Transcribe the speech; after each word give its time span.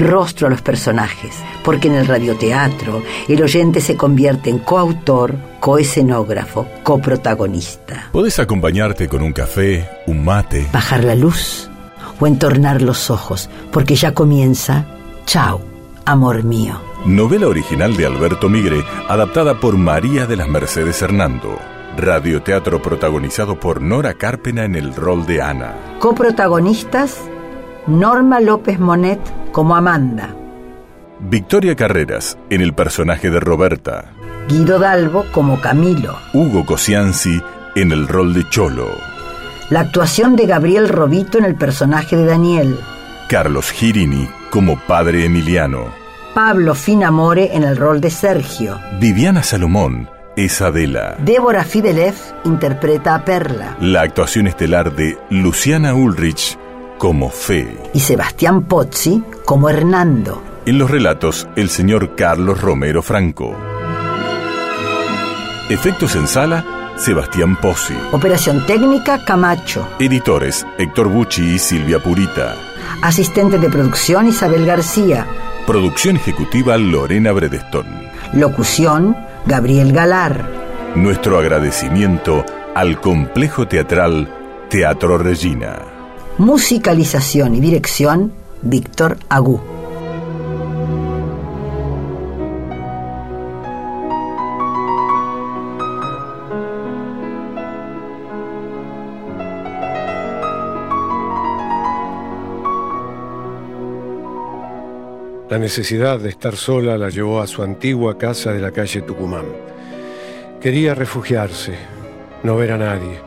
rostro 0.00 0.46
a 0.46 0.50
los 0.50 0.62
personajes, 0.62 1.34
porque 1.64 1.88
en 1.88 1.94
el 1.94 2.06
radioteatro 2.06 3.02
el 3.28 3.42
oyente 3.42 3.80
se 3.80 3.96
convierte 3.96 4.50
en 4.50 4.58
coautor, 4.58 5.34
coescenógrafo, 5.60 6.66
coprotagonista. 6.82 8.08
Podés 8.12 8.38
acompañarte 8.38 9.08
con 9.08 9.22
un 9.22 9.32
café, 9.32 9.88
un 10.06 10.24
mate. 10.24 10.68
Bajar 10.72 11.04
la 11.04 11.14
luz 11.14 11.70
o 12.18 12.26
entornar 12.26 12.82
los 12.82 13.10
ojos, 13.10 13.48
porque 13.70 13.94
ya 13.94 14.12
comienza 14.14 14.86
Chao, 15.26 15.60
amor 16.04 16.44
mío. 16.44 16.80
Novela 17.04 17.48
original 17.48 17.96
de 17.96 18.06
Alberto 18.06 18.48
Migre, 18.48 18.84
adaptada 19.08 19.58
por 19.58 19.76
María 19.76 20.26
de 20.26 20.36
las 20.36 20.48
Mercedes 20.48 21.02
Hernando. 21.02 21.58
Radioteatro 21.96 22.80
protagonizado 22.80 23.58
por 23.58 23.80
Nora 23.80 24.14
Carpena 24.14 24.64
en 24.64 24.76
el 24.76 24.94
rol 24.94 25.26
de 25.26 25.42
Ana. 25.42 25.74
Coprotagonistas 25.98 27.18
Norma 27.86 28.40
López 28.40 28.80
Monet 28.80 29.20
como 29.52 29.76
Amanda. 29.76 30.34
Victoria 31.20 31.76
Carreras 31.76 32.36
en 32.50 32.60
el 32.60 32.74
personaje 32.74 33.30
de 33.30 33.38
Roberta. 33.38 34.06
Guido 34.48 34.80
Dalbo 34.80 35.24
como 35.30 35.60
Camilo. 35.60 36.16
Hugo 36.32 36.66
Cosianzi 36.66 37.40
en 37.76 37.92
el 37.92 38.08
rol 38.08 38.34
de 38.34 38.48
Cholo. 38.48 38.88
La 39.70 39.80
actuación 39.80 40.34
de 40.34 40.46
Gabriel 40.46 40.88
Robito 40.88 41.38
en 41.38 41.44
el 41.44 41.54
personaje 41.54 42.16
de 42.16 42.26
Daniel. 42.26 42.76
Carlos 43.28 43.70
Girini 43.70 44.28
como 44.50 44.80
padre 44.80 45.24
Emiliano. 45.24 45.84
Pablo 46.34 46.74
Finamore 46.74 47.54
en 47.54 47.62
el 47.62 47.76
rol 47.76 48.00
de 48.00 48.10
Sergio. 48.10 48.80
Viviana 48.98 49.44
Salomón 49.44 50.10
es 50.36 50.60
Adela. 50.60 51.14
Débora 51.20 51.62
Fidelev 51.62 52.16
interpreta 52.44 53.14
a 53.14 53.24
Perla. 53.24 53.76
La 53.80 54.02
actuación 54.02 54.48
estelar 54.48 54.92
de 54.92 55.16
Luciana 55.30 55.94
Ulrich 55.94 56.58
como 56.98 57.30
Fe. 57.30 57.76
Y 57.94 58.00
Sebastián 58.00 58.62
Pozzi 58.62 59.22
como 59.44 59.68
Hernando. 59.68 60.42
En 60.66 60.78
los 60.78 60.90
relatos, 60.90 61.46
el 61.56 61.68
señor 61.70 62.16
Carlos 62.16 62.60
Romero 62.60 63.02
Franco. 63.02 63.54
Efectos 65.68 66.16
en 66.16 66.26
sala, 66.26 66.92
Sebastián 66.96 67.56
Pozzi. 67.60 67.94
Operación 68.12 68.64
técnica, 68.66 69.24
Camacho. 69.24 69.86
Editores, 69.98 70.66
Héctor 70.78 71.08
Bucci 71.08 71.54
y 71.54 71.58
Silvia 71.58 71.98
Purita. 71.98 72.56
Asistente 73.02 73.58
de 73.58 73.68
producción, 73.68 74.28
Isabel 74.28 74.64
García. 74.64 75.26
Producción 75.66 76.16
ejecutiva, 76.16 76.76
Lorena 76.76 77.32
Bredestón. 77.32 77.86
Locución, 78.32 79.16
Gabriel 79.46 79.92
Galar. 79.92 80.48
Nuestro 80.94 81.38
agradecimiento 81.38 82.44
al 82.74 83.00
complejo 83.00 83.68
teatral 83.68 84.28
Teatro 84.68 85.18
Regina. 85.18 85.95
Musicalización 86.38 87.54
y 87.54 87.60
dirección, 87.60 88.30
Víctor 88.60 89.16
Agú. 89.30 89.58
La 105.48 105.58
necesidad 105.58 106.20
de 106.20 106.28
estar 106.28 106.54
sola 106.54 106.98
la 106.98 107.08
llevó 107.08 107.40
a 107.40 107.46
su 107.46 107.62
antigua 107.62 108.18
casa 108.18 108.52
de 108.52 108.60
la 108.60 108.72
calle 108.72 109.00
Tucumán. 109.00 109.46
Quería 110.60 110.94
refugiarse, 110.94 111.78
no 112.42 112.56
ver 112.56 112.72
a 112.72 112.78
nadie. 112.78 113.20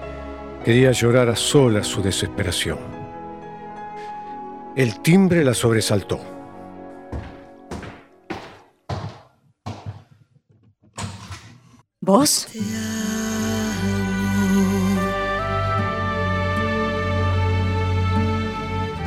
Quería 0.64 0.92
llorar 0.92 1.30
a 1.30 1.36
solas 1.36 1.88
su 1.88 2.04
desesperación. 2.04 2.99
El 4.80 5.02
timbre 5.02 5.44
la 5.44 5.54
sobresaltó. 5.54 6.22
¿Vos? 12.00 12.48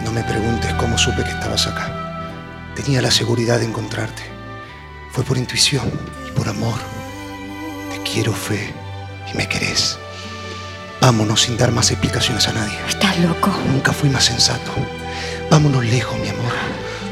No 0.05 0.13
me 0.13 0.23
preguntes 0.25 0.75
cómo 0.75 0.99
supe 0.99 1.25
que 1.25 1.31
estabas 1.31 1.67
acá. 1.67 2.75
Tenía 2.77 3.01
la 3.01 3.11
seguridad 3.11 3.59
de 3.59 3.65
encontrarte. 3.65 4.25
Fue 5.13 5.25
por 5.25 5.39
intuición 5.39 5.91
y 6.29 6.33
por 6.33 6.51
amor. 6.51 6.79
Te 7.91 8.03
quiero, 8.03 8.35
Fe, 8.35 8.75
y 9.33 9.37
me 9.39 9.49
querés. 9.49 9.99
Vámonos 11.01 11.41
sin 11.41 11.57
dar 11.57 11.73
más 11.73 11.91
explicaciones 11.91 12.47
a 12.47 12.53
nadie. 12.53 12.79
Estás 12.87 13.19
loco. 13.21 13.51
Nunca 13.73 13.95
fui 13.95 14.11
más 14.11 14.25
sensato. 14.25 14.71
Vámonos 15.53 15.85
lejos, 15.85 16.19
mi 16.19 16.29
amor, 16.29 16.51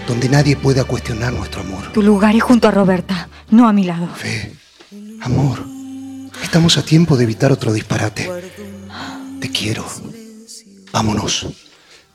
donde 0.08 0.26
nadie 0.30 0.56
pueda 0.56 0.84
cuestionar 0.84 1.30
nuestro 1.30 1.60
amor. 1.60 1.92
Tu 1.92 2.00
lugar 2.00 2.34
es 2.34 2.42
junto 2.42 2.68
a 2.68 2.70
Roberta, 2.70 3.28
no 3.50 3.68
a 3.68 3.74
mi 3.74 3.84
lado. 3.84 4.08
Fe, 4.14 4.56
amor, 5.20 5.62
estamos 6.42 6.78
a 6.78 6.82
tiempo 6.82 7.18
de 7.18 7.24
evitar 7.24 7.52
otro 7.52 7.70
disparate. 7.70 8.30
Te 9.42 9.50
quiero. 9.50 9.84
Vámonos. 10.90 11.48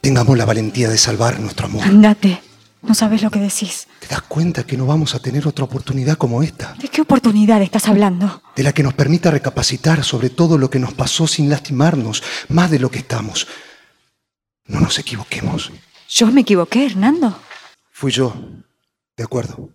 Tengamos 0.01 0.35
la 0.35 0.45
valentía 0.45 0.89
de 0.89 0.97
salvar 0.97 1.39
nuestro 1.39 1.67
amor. 1.67 1.83
Andate. 1.83 2.41
No 2.81 2.95
sabes 2.95 3.21
lo 3.21 3.29
que 3.29 3.37
decís. 3.37 3.87
¿Te 3.99 4.07
das 4.07 4.23
cuenta 4.23 4.63
que 4.63 4.77
no 4.77 4.87
vamos 4.87 5.13
a 5.13 5.19
tener 5.19 5.47
otra 5.47 5.65
oportunidad 5.65 6.17
como 6.17 6.41
esta? 6.41 6.73
¿De 6.81 6.87
qué 6.87 7.01
oportunidad 7.01 7.61
estás 7.61 7.87
hablando? 7.87 8.41
De 8.55 8.63
la 8.63 8.73
que 8.73 8.81
nos 8.81 8.95
permita 8.95 9.29
recapacitar 9.29 10.03
sobre 10.03 10.31
todo 10.31 10.57
lo 10.57 10.71
que 10.71 10.79
nos 10.79 10.95
pasó 10.95 11.27
sin 11.27 11.51
lastimarnos, 11.51 12.23
más 12.49 12.71
de 12.71 12.79
lo 12.79 12.89
que 12.89 12.97
estamos. 12.97 13.45
No 14.65 14.79
nos 14.79 14.97
equivoquemos. 14.97 15.71
¿Yo 16.09 16.27
me 16.27 16.41
equivoqué, 16.41 16.85
Hernando? 16.85 17.37
Fui 17.91 18.11
yo, 18.11 18.33
de 19.17 19.23
acuerdo. 19.23 19.69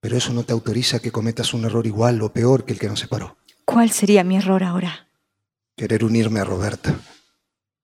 Pero 0.00 0.16
eso 0.16 0.32
no 0.32 0.42
te 0.44 0.52
autoriza 0.52 0.98
que 0.98 1.12
cometas 1.12 1.52
un 1.54 1.64
error 1.64 1.86
igual 1.86 2.20
o 2.22 2.32
peor 2.32 2.64
que 2.64 2.72
el 2.72 2.78
que 2.78 2.88
nos 2.88 3.00
separó. 3.00 3.36
¿Cuál 3.64 3.90
sería 3.90 4.24
mi 4.24 4.36
error 4.36 4.64
ahora? 4.64 5.08
Querer 5.76 6.04
unirme 6.04 6.40
a 6.40 6.44
Roberta, 6.44 6.98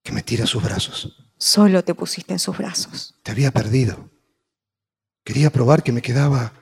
que 0.02 0.12
me 0.12 0.22
tira 0.22 0.44
a 0.44 0.46
sus 0.46 0.62
brazos. 0.62 1.16
Solo 1.38 1.84
te 1.84 1.94
pusiste 1.94 2.32
en 2.32 2.38
sus 2.38 2.56
brazos. 2.56 3.14
Te 3.22 3.30
había 3.30 3.50
perdido. 3.50 4.10
Quería 5.22 5.50
probar 5.50 5.82
que 5.82 5.92
me 5.92 6.02
quedaba 6.02 6.52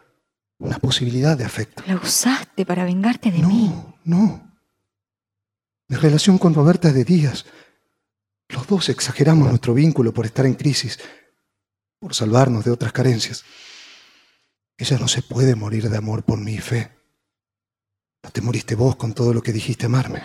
una 0.58 0.78
posibilidad 0.78 1.36
de 1.38 1.44
afecto. 1.44 1.82
La 1.86 1.96
usaste 1.96 2.66
para 2.66 2.84
vengarte 2.84 3.30
de 3.30 3.38
no, 3.38 3.48
mí. 3.48 3.72
No, 4.04 4.52
Mi 5.88 5.96
relación 5.96 6.38
con 6.38 6.54
Roberta 6.54 6.88
es 6.88 6.94
de 6.94 7.04
días. 7.04 7.44
Los 8.54 8.68
dos 8.68 8.88
exageramos 8.88 9.48
nuestro 9.48 9.74
vínculo 9.74 10.14
por 10.14 10.26
estar 10.26 10.46
en 10.46 10.54
crisis, 10.54 11.00
por 11.98 12.14
salvarnos 12.14 12.64
de 12.64 12.70
otras 12.70 12.92
carencias. 12.92 13.44
Ella 14.78 14.96
no 14.98 15.08
se 15.08 15.22
puede 15.22 15.56
morir 15.56 15.90
de 15.90 15.96
amor 15.96 16.22
por 16.22 16.38
mi 16.38 16.58
fe. 16.58 16.92
No 18.22 18.30
te 18.30 18.40
moriste 18.40 18.76
vos 18.76 18.94
con 18.94 19.12
todo 19.12 19.34
lo 19.34 19.42
que 19.42 19.52
dijiste 19.52 19.86
amarme. 19.86 20.22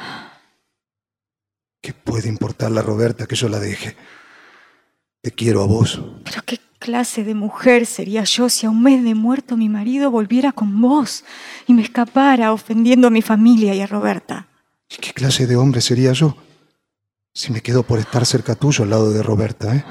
¿Qué 1.81 1.91
puede 1.93 2.29
importarle 2.29 2.79
a 2.79 2.83
Roberta 2.83 3.25
que 3.25 3.35
yo 3.35 3.49
la 3.49 3.59
deje? 3.59 3.97
Te 5.21 5.31
quiero 5.31 5.63
a 5.63 5.65
vos. 5.65 5.99
Pero 6.23 6.43
qué 6.45 6.59
clase 6.77 7.23
de 7.23 7.33
mujer 7.33 7.87
sería 7.87 8.25
yo 8.25 8.47
si 8.49 8.67
a 8.67 8.69
un 8.69 8.83
mes 8.83 9.03
de 9.03 9.15
muerto 9.15 9.57
mi 9.57 9.69
marido 9.69 10.11
volviera 10.11 10.51
con 10.51 10.79
vos 10.79 11.25
y 11.65 11.73
me 11.73 11.81
escapara 11.81 12.53
ofendiendo 12.53 13.07
a 13.07 13.11
mi 13.11 13.23
familia 13.23 13.73
y 13.73 13.81
a 13.81 13.87
Roberta. 13.87 14.47
¿Y 14.87 14.97
qué 14.97 15.13
clase 15.13 15.47
de 15.47 15.55
hombre 15.55 15.81
sería 15.81 16.13
yo 16.13 16.37
si 17.33 17.51
me 17.51 17.61
quedo 17.61 17.83
por 17.83 17.99
estar 17.99 18.25
cerca 18.25 18.55
tuyo 18.55 18.83
al 18.83 18.89
lado 18.89 19.11
de 19.11 19.23
Roberta, 19.23 19.75
eh? 19.75 19.85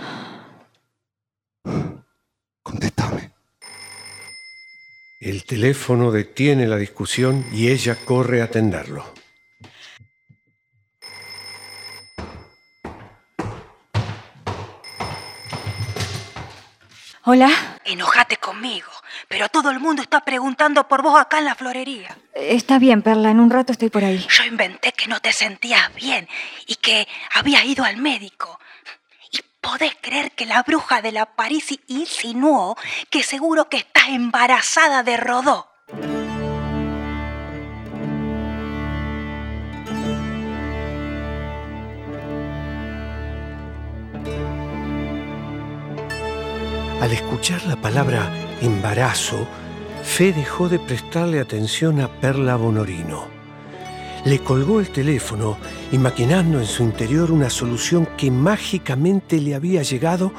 Contéstame. 2.63 3.33
El 5.21 5.45
teléfono 5.45 6.11
detiene 6.11 6.67
la 6.67 6.77
discusión 6.77 7.45
y 7.53 7.69
ella 7.69 7.97
corre 8.05 8.41
a 8.41 8.45
atenderlo. 8.45 9.05
Hola. 17.25 17.51
Enojate 17.89 18.37
conmigo, 18.37 18.91
pero 19.29 19.49
todo 19.49 19.71
el 19.71 19.81
mundo 19.81 20.03
está 20.03 20.21
preguntando 20.21 20.87
por 20.87 21.01
vos 21.01 21.19
acá 21.19 21.39
en 21.39 21.47
la 21.47 21.55
florería. 21.55 22.15
Está 22.41 22.79
bien, 22.79 23.03
Perla, 23.03 23.33
en 23.33 23.41
un 23.41 23.51
rato 23.51 23.73
estoy 23.73 23.91
por 23.91 24.05
ahí. 24.05 24.25
Yo 24.29 24.45
inventé 24.45 24.93
que 24.93 25.09
no 25.09 25.19
te 25.19 25.33
sentías 25.33 25.93
bien 25.95 26.29
y 26.67 26.77
que 26.77 27.09
había 27.35 27.65
ido 27.65 27.85
al 27.85 27.97
médico. 27.97 28.61
¿Y 29.33 29.41
podés 29.61 29.97
creer 30.01 30.31
que 30.33 30.47
la 30.47 30.63
bruja 30.63 31.03
de 31.03 31.11
la 31.11 31.27
París 31.27 31.77
insinuó 31.89 32.77
que 33.11 33.25
seguro 33.25 33.69
que 33.69 33.79
estás 33.79 34.11
embarazada 34.11 35.03
de 35.03 35.17
Rodó? 35.17 35.69
Al 47.01 47.13
escuchar 47.13 47.65
la 47.65 47.77
palabra 47.77 48.31
embarazo, 48.61 49.49
Fe 50.09 50.33
dejó 50.33 50.69
de 50.69 50.81
prestarle 50.81 51.39
atención 51.39 52.01
a 52.01 52.09
Perla 52.09 52.57
Bonorino. 52.57 53.29
Le 54.25 54.41
colgó 54.41 54.81
el 54.81 54.91
teléfono 54.91 55.57
y 55.93 55.99
maquinando 55.99 56.59
en 56.59 56.67
su 56.67 56.83
interior 56.83 57.31
una 57.31 57.49
solución 57.51 58.09
que 58.17 58.29
mágicamente 58.33 59.41
le 59.41 59.55
había 59.55 59.83
llegado, 59.85 60.33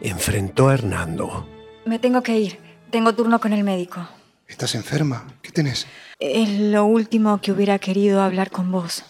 enfrentó 0.00 0.68
a 0.68 0.74
Hernando. 0.74 1.46
Me 1.84 2.00
tengo 2.00 2.20
que 2.20 2.36
ir. 2.36 2.58
Tengo 2.90 3.14
turno 3.14 3.38
con 3.38 3.52
el 3.52 3.62
médico. 3.62 4.08
¿Estás 4.48 4.74
enferma? 4.74 5.24
¿Qué 5.40 5.52
tenés? 5.52 5.86
Es 6.18 6.48
lo 6.58 6.84
último 6.86 7.40
que 7.40 7.52
hubiera 7.52 7.78
querido 7.78 8.22
hablar 8.22 8.50
con 8.50 8.72
vos. 8.72 9.04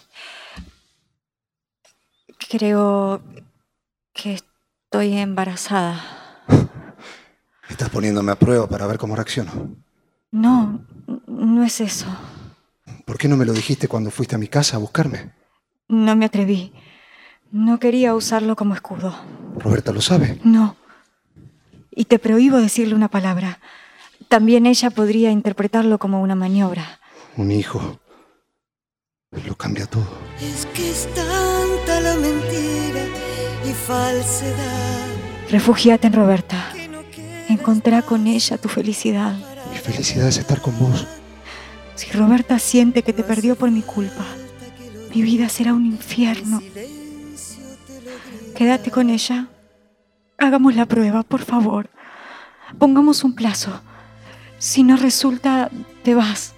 Creo 2.49 3.23
que 4.13 4.35
estoy 4.35 5.17
embarazada. 5.17 6.43
Estás 7.69 7.89
poniéndome 7.89 8.31
a 8.31 8.35
prueba 8.35 8.69
para 8.69 8.85
ver 8.85 8.99
cómo 8.99 9.15
reacciono. 9.15 9.82
No, 10.33 10.83
no 11.27 11.63
es 11.63 11.79
eso. 11.79 12.07
¿Por 13.05 13.19
qué 13.19 13.27
no 13.27 13.37
me 13.37 13.45
lo 13.45 13.53
dijiste 13.53 13.87
cuando 13.87 14.09
fuiste 14.09 14.33
a 14.33 14.39
mi 14.39 14.47
casa 14.47 14.77
a 14.77 14.79
buscarme? 14.79 15.29
No 15.87 16.15
me 16.15 16.25
atreví. 16.25 16.73
No 17.51 17.79
quería 17.79 18.15
usarlo 18.15 18.55
como 18.55 18.73
escudo. 18.73 19.15
¿Roberta 19.59 19.91
lo 19.91 20.01
sabe? 20.01 20.39
No. 20.43 20.75
Y 21.91 22.05
te 22.05 22.17
prohíbo 22.17 22.57
decirle 22.57 22.95
una 22.95 23.09
palabra. 23.09 23.59
También 24.27 24.65
ella 24.65 24.89
podría 24.89 25.29
interpretarlo 25.29 25.99
como 25.99 26.19
una 26.19 26.33
maniobra. 26.33 26.99
Un 27.37 27.51
hijo. 27.51 27.99
Lo 29.45 29.55
cambia 29.55 29.85
todo. 29.85 30.17
Es 30.41 30.65
que 30.73 30.89
es 30.89 31.07
tanta 31.13 32.01
la 32.01 32.15
mentira 32.15 33.05
y 33.69 33.71
falsedad. 33.71 35.05
Refúgiate 35.51 36.07
en 36.07 36.13
Roberta. 36.13 36.73
Encontrá 37.49 38.01
con 38.01 38.25
ella 38.25 38.57
tu 38.57 38.67
felicidad. 38.67 39.52
Mi 39.73 39.79
felicidad 39.79 40.27
es 40.27 40.37
estar 40.37 40.61
con 40.61 40.77
vos. 40.77 41.07
Si 41.95 42.11
Roberta 42.11 42.59
siente 42.59 43.01
que 43.01 43.11
te 43.11 43.23
perdió 43.23 43.55
por 43.55 43.71
mi 43.71 43.81
culpa, 43.81 44.23
mi 45.13 45.23
vida 45.23 45.49
será 45.49 45.73
un 45.73 45.87
infierno. 45.87 46.61
Quédate 48.55 48.91
con 48.91 49.09
ella. 49.09 49.47
Hagamos 50.37 50.75
la 50.75 50.85
prueba, 50.85 51.23
por 51.23 51.41
favor. 51.41 51.89
Pongamos 52.77 53.23
un 53.23 53.33
plazo. 53.33 53.81
Si 54.59 54.83
no 54.83 54.95
resulta, 54.95 55.71
te 56.03 56.13
vas. 56.13 56.53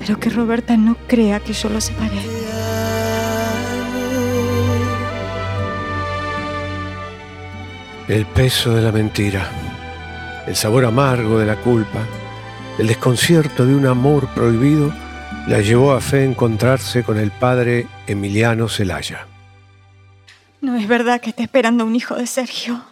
Pero 0.00 0.18
que 0.18 0.28
Roberta 0.28 0.76
no 0.76 0.96
crea 1.06 1.38
que 1.38 1.52
yo 1.52 1.68
lo 1.68 1.80
separé. 1.80 2.18
El 8.08 8.26
peso 8.26 8.74
de 8.74 8.82
la 8.82 8.90
mentira, 8.90 9.48
el 10.46 10.56
sabor 10.56 10.84
amargo 10.84 11.38
de 11.38 11.46
la 11.46 11.56
culpa, 11.56 12.00
el 12.78 12.86
desconcierto 12.86 13.64
de 13.64 13.74
un 13.74 13.86
amor 13.86 14.28
prohibido 14.34 14.92
la 15.46 15.60
llevó 15.60 15.92
a 15.92 16.00
Fe 16.00 16.20
a 16.20 16.24
encontrarse 16.24 17.02
con 17.04 17.18
el 17.18 17.30
padre 17.30 17.86
Emiliano 18.06 18.68
Celaya. 18.68 19.26
No 20.60 20.76
es 20.76 20.86
verdad 20.88 21.20
que 21.20 21.30
esté 21.30 21.44
esperando 21.44 21.84
un 21.84 21.94
hijo 21.94 22.16
de 22.16 22.26
Sergio. 22.26 22.82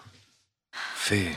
Fe, 0.94 1.36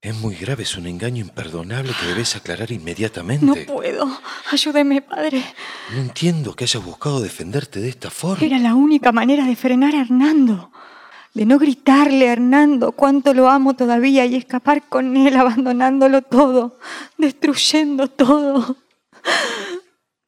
es 0.00 0.14
muy 0.16 0.34
grave, 0.34 0.62
es 0.62 0.76
un 0.76 0.86
engaño 0.86 1.24
imperdonable 1.24 1.92
que 2.00 2.06
debes 2.06 2.36
aclarar 2.36 2.70
inmediatamente. 2.70 3.44
No 3.44 3.54
puedo. 3.66 4.08
Ayúdeme, 4.50 5.02
padre. 5.02 5.42
No 5.92 6.00
entiendo 6.00 6.54
que 6.54 6.64
hayas 6.64 6.84
buscado 6.84 7.20
defenderte 7.20 7.80
de 7.80 7.88
esta 7.88 8.10
forma. 8.10 8.44
Era 8.44 8.58
la 8.58 8.74
única 8.74 9.12
manera 9.12 9.44
de 9.44 9.56
frenar 9.56 9.94
a 9.94 10.02
Hernando. 10.02 10.70
De 11.36 11.44
no 11.44 11.58
gritarle 11.58 12.30
a 12.30 12.32
Hernando 12.32 12.92
cuánto 12.92 13.34
lo 13.34 13.50
amo 13.50 13.76
todavía 13.76 14.24
y 14.24 14.36
escapar 14.36 14.88
con 14.88 15.14
él 15.18 15.36
abandonándolo 15.36 16.22
todo, 16.22 16.78
destruyendo 17.18 18.08
todo. 18.08 18.74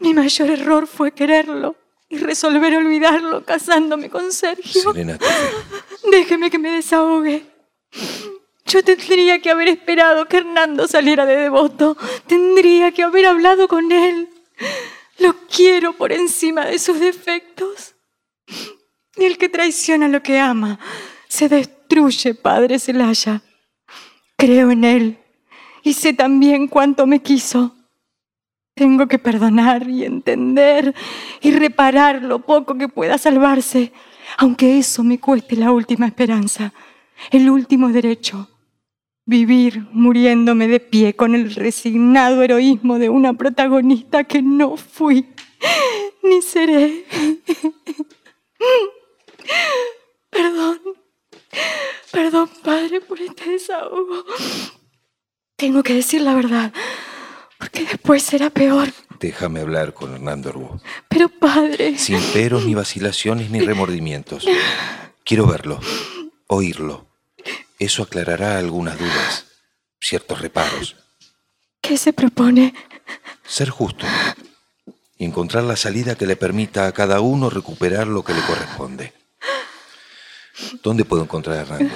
Mi 0.00 0.12
mayor 0.12 0.50
error 0.50 0.86
fue 0.86 1.12
quererlo 1.12 1.76
y 2.10 2.18
resolver 2.18 2.76
olvidarlo 2.76 3.42
casándome 3.42 4.10
con 4.10 4.30
Sergio. 4.30 4.82
Serénate, 4.82 5.24
Déjeme 6.10 6.50
que 6.50 6.58
me 6.58 6.72
desahogue. 6.72 7.42
Yo 8.66 8.84
tendría 8.84 9.40
que 9.40 9.50
haber 9.50 9.68
esperado 9.68 10.26
que 10.26 10.36
Hernando 10.36 10.86
saliera 10.86 11.24
de 11.24 11.36
devoto. 11.36 11.96
Tendría 12.26 12.92
que 12.92 13.02
haber 13.02 13.24
hablado 13.24 13.66
con 13.66 13.92
él. 13.92 14.28
Lo 15.20 15.34
quiero 15.46 15.94
por 15.94 16.12
encima 16.12 16.66
de 16.66 16.78
sus 16.78 17.00
defectos. 17.00 17.94
Y 19.18 19.24
el 19.24 19.36
que 19.36 19.48
traiciona 19.48 20.08
lo 20.08 20.22
que 20.22 20.38
ama 20.38 20.78
se 21.28 21.48
destruye, 21.48 22.34
padre 22.34 22.78
Celaya. 22.78 23.42
Creo 24.36 24.70
en 24.70 24.84
él 24.84 25.18
y 25.82 25.94
sé 25.94 26.12
también 26.12 26.68
cuánto 26.68 27.06
me 27.06 27.20
quiso. 27.20 27.74
Tengo 28.74 29.08
que 29.08 29.18
perdonar 29.18 29.88
y 29.88 30.04
entender 30.04 30.94
y 31.40 31.50
reparar 31.50 32.22
lo 32.22 32.40
poco 32.40 32.76
que 32.78 32.88
pueda 32.88 33.18
salvarse, 33.18 33.92
aunque 34.36 34.78
eso 34.78 35.02
me 35.02 35.18
cueste 35.18 35.56
la 35.56 35.72
última 35.72 36.06
esperanza, 36.06 36.72
el 37.30 37.50
último 37.50 37.88
derecho. 37.88 38.48
Vivir 39.26 39.86
muriéndome 39.92 40.68
de 40.68 40.80
pie 40.80 41.14
con 41.14 41.34
el 41.34 41.54
resignado 41.54 42.42
heroísmo 42.42 42.98
de 42.98 43.08
una 43.08 43.32
protagonista 43.32 44.24
que 44.24 44.42
no 44.42 44.76
fui 44.76 45.26
ni 46.22 46.40
seré. 46.40 47.04
Perdón, 50.30 50.80
perdón 52.12 52.50
padre 52.62 53.00
por 53.00 53.20
este 53.20 53.50
desahogo. 53.50 54.24
Tengo 55.56 55.82
que 55.82 55.94
decir 55.94 56.20
la 56.20 56.34
verdad, 56.34 56.72
porque 57.58 57.84
después 57.84 58.22
será 58.22 58.50
peor. 58.50 58.88
Déjame 59.18 59.60
hablar 59.60 59.94
con 59.94 60.14
Hernando 60.14 60.50
Arbu. 60.50 60.80
Pero 61.08 61.28
padre... 61.28 61.98
Sin 61.98 62.20
peros, 62.32 62.64
ni 62.64 62.74
vacilaciones, 62.74 63.50
ni 63.50 63.60
remordimientos. 63.60 64.44
Quiero 65.24 65.46
verlo, 65.46 65.80
oírlo. 66.46 67.06
Eso 67.78 68.02
aclarará 68.02 68.58
algunas 68.58 68.98
dudas, 68.98 69.46
ciertos 70.00 70.40
reparos. 70.40 70.96
¿Qué 71.80 71.96
se 71.96 72.12
propone? 72.12 72.74
Ser 73.44 73.70
justo 73.70 74.06
y 75.18 75.24
encontrar 75.24 75.64
la 75.64 75.76
salida 75.76 76.14
que 76.14 76.26
le 76.26 76.36
permita 76.36 76.86
a 76.86 76.92
cada 76.92 77.20
uno 77.20 77.50
recuperar 77.50 78.06
lo 78.06 78.22
que 78.22 78.32
le 78.32 78.40
corresponde. 78.42 79.12
¿Dónde 80.82 81.04
puedo 81.04 81.22
encontrar 81.22 81.58
a 81.58 81.60
Hernando? 81.62 81.94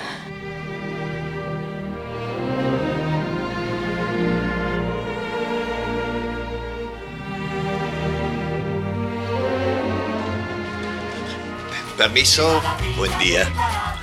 Permiso, 11.96 12.60
buen 12.96 13.16
día. 13.18 13.48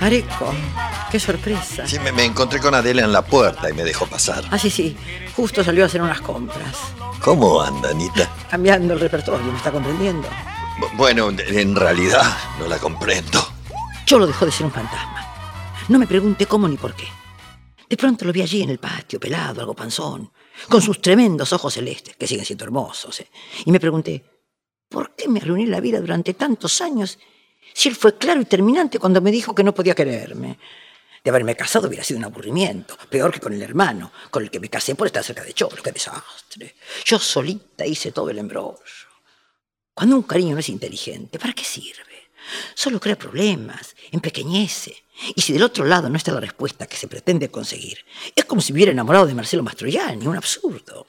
Areco, 0.00 0.54
qué 1.10 1.20
sorpresa. 1.20 1.86
Sí, 1.86 1.98
me, 1.98 2.12
me 2.12 2.24
encontré 2.24 2.60
con 2.60 2.74
Adela 2.74 3.02
en 3.02 3.12
la 3.12 3.22
puerta 3.22 3.68
y 3.68 3.72
me 3.74 3.82
dejó 3.82 4.06
pasar. 4.06 4.44
Ah, 4.50 4.58
sí, 4.58 4.70
sí. 4.70 4.96
Justo 5.36 5.62
salió 5.64 5.82
a 5.82 5.86
hacer 5.86 6.00
unas 6.00 6.20
compras. 6.20 6.76
¿Cómo 7.22 7.60
anda, 7.60 7.90
Anita? 7.90 8.30
Cambiando 8.50 8.94
el 8.94 9.00
repertorio, 9.00 9.44
¿me 9.50 9.58
está 9.58 9.70
comprendiendo? 9.70 10.26
Bu- 10.80 10.96
Bueno, 10.96 11.28
en 11.30 11.76
realidad 11.76 12.22
no 12.58 12.66
la 12.68 12.78
comprendo. 12.78 13.46
Yo 14.10 14.18
lo 14.18 14.26
dejó 14.26 14.44
de 14.44 14.50
ser 14.50 14.66
un 14.66 14.72
fantasma. 14.72 15.24
No 15.88 15.96
me 15.96 16.04
pregunte 16.08 16.46
cómo 16.46 16.66
ni 16.66 16.76
por 16.76 16.96
qué. 16.96 17.06
De 17.88 17.96
pronto 17.96 18.24
lo 18.24 18.32
vi 18.32 18.42
allí 18.42 18.60
en 18.60 18.70
el 18.70 18.80
patio, 18.80 19.20
pelado, 19.20 19.60
algo 19.60 19.72
panzón, 19.72 20.32
con 20.68 20.82
sus 20.82 21.00
tremendos 21.00 21.52
ojos 21.52 21.74
celestes, 21.74 22.16
que 22.16 22.26
siguen 22.26 22.44
siendo 22.44 22.64
hermosos. 22.64 23.20
¿eh? 23.20 23.30
Y 23.66 23.70
me 23.70 23.78
pregunté, 23.78 24.24
¿por 24.88 25.14
qué 25.14 25.28
me 25.28 25.38
arruiné 25.38 25.70
la 25.70 25.78
vida 25.78 26.00
durante 26.00 26.34
tantos 26.34 26.80
años 26.80 27.20
si 27.72 27.88
él 27.88 27.94
fue 27.94 28.18
claro 28.18 28.40
y 28.40 28.46
terminante 28.46 28.98
cuando 28.98 29.20
me 29.20 29.30
dijo 29.30 29.54
que 29.54 29.62
no 29.62 29.72
podía 29.72 29.94
quererme? 29.94 30.58
De 31.22 31.30
haberme 31.30 31.54
casado 31.54 31.86
hubiera 31.86 32.02
sido 32.02 32.18
un 32.18 32.24
aburrimiento, 32.24 32.98
peor 33.08 33.30
que 33.30 33.38
con 33.38 33.52
el 33.52 33.62
hermano, 33.62 34.10
con 34.32 34.42
el 34.42 34.50
que 34.50 34.58
me 34.58 34.68
casé 34.68 34.96
por 34.96 35.06
estar 35.06 35.22
cerca 35.22 35.44
de 35.44 35.52
Cholo. 35.52 35.80
¡Qué 35.84 35.92
desastre! 35.92 36.74
Yo 37.04 37.20
solita 37.20 37.86
hice 37.86 38.10
todo 38.10 38.28
el 38.30 38.38
embrollo. 38.38 38.80
Cuando 39.94 40.16
un 40.16 40.24
cariño 40.24 40.54
no 40.54 40.58
es 40.58 40.68
inteligente, 40.68 41.38
¿para 41.38 41.52
qué 41.52 41.62
sirve? 41.62 42.09
Solo 42.74 43.00
crea 43.00 43.16
problemas, 43.16 43.94
empequeñece. 44.10 45.04
Y 45.34 45.40
si 45.42 45.52
del 45.52 45.62
otro 45.62 45.84
lado 45.84 46.08
no 46.08 46.16
está 46.16 46.32
la 46.32 46.40
respuesta 46.40 46.86
que 46.86 46.96
se 46.96 47.08
pretende 47.08 47.50
conseguir, 47.50 48.04
es 48.34 48.44
como 48.44 48.60
si 48.60 48.72
hubiera 48.72 48.92
enamorado 48.92 49.26
de 49.26 49.34
Marcelo 49.34 49.62
Mastroianni, 49.62 50.26
un 50.26 50.36
absurdo. 50.36 51.06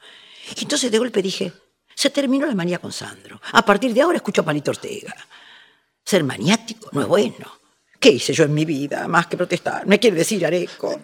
Y 0.56 0.64
entonces 0.64 0.92
de 0.92 0.98
golpe 0.98 1.22
dije, 1.22 1.54
se 1.96 2.10
terminó 2.10 2.46
la 2.46 2.56
manía 2.56 2.80
con 2.80 2.92
Sandro. 2.92 3.42
A 3.52 3.64
partir 3.64 3.94
de 3.94 4.02
ahora 4.02 4.18
escucho 4.18 4.42
a 4.42 4.46
Palito 4.46 4.72
Ortega. 4.72 5.16
Ser 6.04 6.24
maniático 6.24 6.90
no 6.92 7.02
es 7.02 7.08
bueno. 7.08 7.61
¿Qué 8.02 8.10
hice 8.10 8.34
yo 8.34 8.46
en 8.46 8.54
mi 8.56 8.66
vida 8.66 9.08
más 9.08 9.28
que 9.28 9.38
protestar? 9.38 9.86
¿Me 9.86 10.00
quiere 10.00 10.18
decir, 10.18 10.44
Areco? 10.44 11.00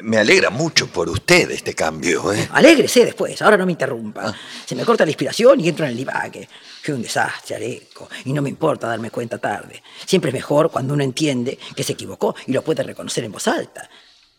Me 0.00 0.18
alegra 0.18 0.50
mucho 0.50 0.88
por 0.88 1.08
usted 1.08 1.48
este 1.52 1.74
cambio, 1.74 2.32
¿eh? 2.32 2.48
Alégrese 2.52 3.04
después, 3.04 3.40
ahora 3.40 3.56
no 3.56 3.64
me 3.64 3.70
interrumpa. 3.70 4.34
Se 4.66 4.74
me 4.74 4.84
corta 4.84 5.04
la 5.04 5.12
inspiración 5.12 5.60
y 5.60 5.68
entro 5.68 5.84
en 5.84 5.92
el 5.92 5.96
divague. 5.96 6.48
Fui 6.82 6.92
un 6.92 7.02
desastre, 7.02 7.54
Areco, 7.54 8.08
y 8.24 8.32
no 8.32 8.42
me 8.42 8.48
importa 8.48 8.88
darme 8.88 9.12
cuenta 9.12 9.38
tarde. 9.38 9.80
Siempre 10.04 10.30
es 10.30 10.34
mejor 10.34 10.72
cuando 10.72 10.92
uno 10.94 11.04
entiende 11.04 11.56
que 11.76 11.84
se 11.84 11.92
equivocó 11.92 12.34
y 12.48 12.52
lo 12.52 12.62
puede 12.62 12.82
reconocer 12.82 13.22
en 13.22 13.30
voz 13.30 13.46
alta. 13.46 13.88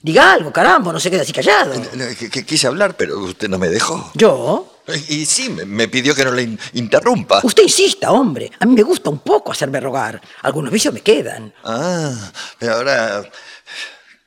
Diga 0.01 0.33
algo, 0.33 0.51
caramba, 0.51 0.91
no 0.91 0.99
se 0.99 1.09
quede 1.09 1.21
así 1.21 1.31
callado. 1.31 1.73
Que- 2.19 2.29
que 2.29 2.45
quise 2.45 2.67
hablar, 2.67 2.97
pero 2.97 3.17
usted 3.19 3.47
no 3.47 3.57
me 3.57 3.69
dejó. 3.69 4.11
¿Yo? 4.15 4.69
Y 5.09 5.25
sí, 5.25 5.49
me, 5.49 5.87
pidió 5.87 6.13
que 6.13 6.23
no 6.25 6.31
le 6.31 6.43
in- 6.43 6.59
interrumpa. 6.73 7.41
Usted 7.43 7.63
insista, 7.63 8.11
hombre. 8.11 8.51
A 8.59 8.65
mí 8.65 8.73
me 8.75 8.83
gusta 8.83 9.09
un 9.09 9.19
poco 9.19 9.51
hacerme 9.51 9.79
rogar. 9.79 10.21
Algunos 10.43 10.71
vicios 10.71 10.93
me 10.93 11.01
quedan. 11.01 11.53
Ah, 11.63 12.31
pero 12.59 12.73
ahora... 12.75 13.29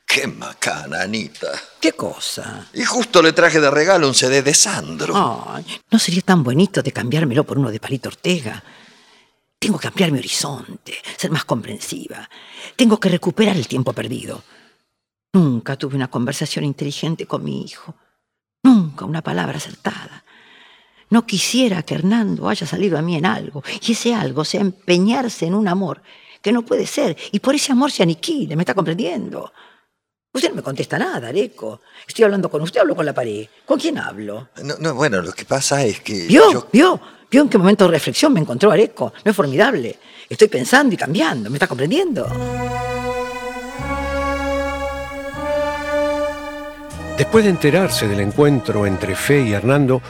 Qué 0.05 0.25
macana, 0.25 1.03
Anita. 1.03 1.47
¿Qué 1.79 1.91
cosa? 1.91 2.67
Y 2.73 2.83
justo 2.83 3.21
le 3.21 3.31
traje 3.31 3.59
de 3.59 3.69
regalo 3.69 4.07
un 4.07 4.15
CD 4.15 4.41
de 4.41 4.55
Sandro. 4.55 5.13
Ay, 5.53 5.63
no 5.91 5.99
sería 5.99 6.23
tan 6.23 6.43
bonito 6.43 6.81
de 6.81 6.91
cambiármelo 6.91 7.43
por 7.43 7.59
uno 7.59 7.69
de 7.69 7.79
Palito 7.79 8.09
Ortega. 8.09 8.63
Tengo 9.59 9.77
que 9.77 9.87
ampliar 9.87 10.11
mi 10.11 10.17
horizonte, 10.17 10.97
ser 11.15 11.29
más 11.29 11.45
comprensiva. 11.45 12.27
Tengo 12.75 12.99
que 12.99 13.09
recuperar 13.09 13.55
el 13.55 13.67
tiempo 13.67 13.93
perdido. 13.93 14.41
Nunca 15.33 15.75
tuve 15.75 15.95
una 15.95 16.09
conversación 16.09 16.65
inteligente 16.65 17.27
con 17.27 17.43
mi 17.43 17.61
hijo. 17.61 17.93
Nunca 18.63 19.05
una 19.05 19.21
palabra 19.21 19.57
acertada. 19.57 20.23
No 21.09 21.25
quisiera 21.25 21.81
que 21.83 21.95
Hernando 21.95 22.47
haya 22.49 22.67
salido 22.67 22.97
a 22.97 23.01
mí 23.01 23.15
en 23.15 23.25
algo, 23.25 23.63
y 23.81 23.91
ese 23.93 24.13
algo 24.13 24.45
sea 24.45 24.61
empeñarse 24.61 25.45
en 25.47 25.55
un 25.55 25.67
amor 25.67 26.01
que 26.41 26.51
no 26.51 26.61
puede 26.63 26.85
ser, 26.85 27.17
y 27.31 27.39
por 27.39 27.55
ese 27.55 27.71
amor 27.71 27.91
se 27.91 28.03
aniquile, 28.03 28.55
¿me 28.55 28.61
está 28.61 28.73
comprendiendo? 28.73 29.51
Usted 30.31 30.49
no 30.49 30.55
me 30.57 30.61
contesta 30.61 30.99
nada, 30.99 31.29
Areco. 31.29 31.81
Estoy 32.07 32.23
hablando 32.25 32.49
con 32.51 32.61
usted, 32.61 32.81
hablo 32.81 32.95
con 32.95 33.05
la 33.05 33.13
pared. 33.13 33.47
¿Con 33.65 33.79
quién 33.79 33.97
hablo? 33.97 34.49
No, 34.63 34.75
no, 34.79 34.93
bueno, 34.93 35.21
lo 35.23 35.31
que 35.33 35.43
pasa 35.43 35.83
es 35.83 36.01
que... 36.01 36.27
¿Vio? 36.27 36.51
yo- 36.53 36.67
¿Vio? 36.71 37.01
¿Vio 37.31 37.41
en 37.41 37.49
qué 37.49 37.57
momento 37.57 37.85
de 37.85 37.91
reflexión 37.91 38.31
me 38.33 38.39
encontró 38.39 38.71
Areco? 38.71 39.11
No 39.25 39.31
es 39.31 39.35
formidable. 39.35 39.97
Estoy 40.29 40.47
pensando 40.47 40.93
y 40.93 40.97
cambiando. 40.97 41.49
¿Me 41.49 41.55
está 41.57 41.67
comprendiendo? 41.67 42.27
Después 47.17 47.43
de 47.43 47.49
enterarse 47.49 48.07
del 48.07 48.21
encuentro 48.21 48.85
entre 48.85 49.15
Fe 49.15 49.41
y 49.41 49.51
Hernando, 49.53 50.01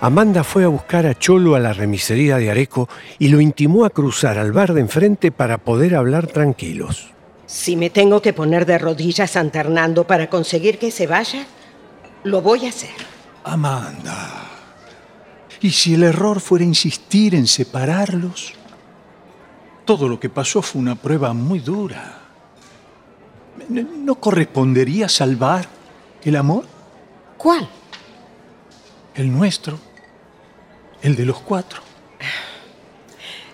Amanda 0.00 0.44
fue 0.44 0.64
a 0.64 0.68
buscar 0.68 1.06
a 1.06 1.14
Cholo 1.18 1.54
a 1.54 1.60
la 1.60 1.72
remisería 1.72 2.36
de 2.36 2.50
Areco 2.50 2.88
y 3.18 3.28
lo 3.28 3.40
intimó 3.40 3.84
a 3.84 3.90
cruzar 3.90 4.38
al 4.38 4.52
bar 4.52 4.74
de 4.74 4.80
enfrente 4.82 5.32
para 5.32 5.58
poder 5.58 5.94
hablar 5.96 6.26
tranquilos. 6.26 7.10
Si 7.46 7.76
me 7.76 7.90
tengo 7.90 8.20
que 8.20 8.32
poner 8.32 8.66
de 8.66 8.76
rodillas 8.78 9.36
ante 9.36 9.58
Hernando 9.58 10.06
para 10.06 10.28
conseguir 10.28 10.78
que 10.78 10.90
se 10.90 11.06
vaya, 11.06 11.46
lo 12.24 12.42
voy 12.42 12.66
a 12.66 12.68
hacer. 12.68 12.90
Amanda. 13.44 14.42
¿Y 15.62 15.70
si 15.70 15.94
el 15.94 16.02
error 16.02 16.40
fuera 16.40 16.64
insistir 16.64 17.34
en 17.34 17.46
separarlos? 17.46 18.52
Todo 19.86 20.08
lo 20.08 20.20
que 20.20 20.28
pasó 20.28 20.60
fue 20.60 20.80
una 20.82 20.96
prueba 20.96 21.32
muy 21.32 21.60
dura. 21.60 22.18
¿No- 23.68 23.82
¿No 23.82 24.14
correspondería 24.16 25.08
salvar 25.08 25.66
el 26.24 26.36
amor? 26.36 26.64
¿Cuál? 27.38 27.66
El 29.14 29.32
nuestro. 29.32 29.78
El 31.06 31.14
de 31.14 31.24
los 31.24 31.38
cuatro. 31.38 31.80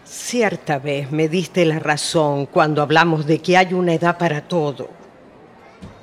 Cierta 0.06 0.78
vez 0.78 1.12
me 1.12 1.28
diste 1.28 1.66
la 1.66 1.78
razón 1.78 2.47
cuando 2.47 2.80
hablamos 2.80 3.26
de 3.26 3.40
que 3.42 3.59
hay 3.59 3.75
una 3.75 3.92
edad 3.92 4.16
para 4.16 4.40
todo. 4.40 4.88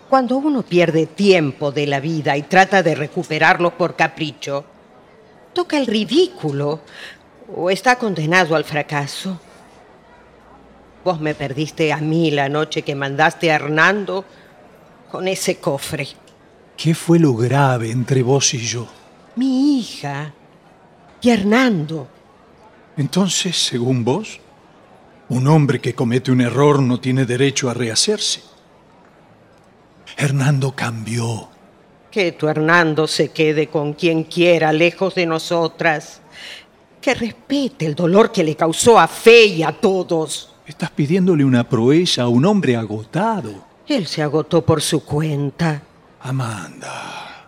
Cuando 0.08 0.38
uno 0.38 0.62
pierde 0.62 1.08
tiempo 1.08 1.72
de 1.72 1.88
la 1.88 2.00
vida 2.00 2.38
y 2.38 2.44
trata 2.44 2.84
de 2.84 2.94
recuperarlo 2.94 3.76
por 3.76 3.96
capricho, 3.96 4.64
toca 5.52 5.80
el 5.80 5.88
ridículo 5.88 6.82
o 7.56 7.72
está 7.72 7.96
condenado 7.96 8.56
al 8.56 8.64
fracaso. 8.64 9.40
Vos 11.04 11.20
me 11.20 11.34
perdiste 11.34 11.92
a 11.92 11.98
mí 11.98 12.30
la 12.30 12.48
noche 12.48 12.84
que 12.84 12.94
mandaste 12.94 13.52
a 13.52 13.56
Hernando 13.56 14.24
con 15.12 15.28
ese 15.28 15.58
cofre. 15.58 16.10
¿Qué 16.78 16.94
fue 16.94 17.18
lo 17.18 17.34
grave 17.34 17.90
entre 17.90 18.22
vos 18.22 18.54
y 18.54 18.60
yo? 18.60 18.88
Mi 19.36 19.80
hija 19.80 20.36
y 21.22 21.30
Hernando. 21.30 22.08
Entonces, 22.98 23.56
según 23.58 24.04
vos, 24.04 24.40
un 25.30 25.48
hombre 25.48 25.80
que 25.80 25.94
comete 25.94 26.32
un 26.32 26.42
error 26.42 26.82
no 26.82 27.00
tiene 27.00 27.26
derecho 27.26 27.70
a 27.70 27.74
rehacerse. 27.74 28.42
Hernando 30.18 30.76
cambió. 30.76 31.48
Que 32.12 32.32
tu 32.32 32.48
Hernando 32.48 33.08
se 33.08 33.30
quede 33.30 33.68
con 33.68 33.94
quien 33.94 34.24
quiera, 34.24 34.74
lejos 34.74 35.16
de 35.16 35.26
nosotras. 35.26 36.22
Que 37.00 37.14
respete 37.14 37.86
el 37.86 37.96
dolor 37.96 38.32
que 38.32 38.44
le 38.44 38.56
causó 38.56 39.00
a 39.00 39.08
Fe 39.08 39.46
y 39.46 39.64
a 39.64 39.72
todos. 39.72 40.56
Estás 40.66 40.92
pidiéndole 40.92 41.46
una 41.46 41.68
proeza 41.68 42.24
a 42.24 42.28
un 42.28 42.46
hombre 42.46 42.76
agotado. 42.76 43.66
Él 43.88 44.08
se 44.08 44.22
agotó 44.22 44.66
por 44.66 44.82
su 44.82 45.04
cuenta. 45.06 45.82
Amanda, 46.22 47.48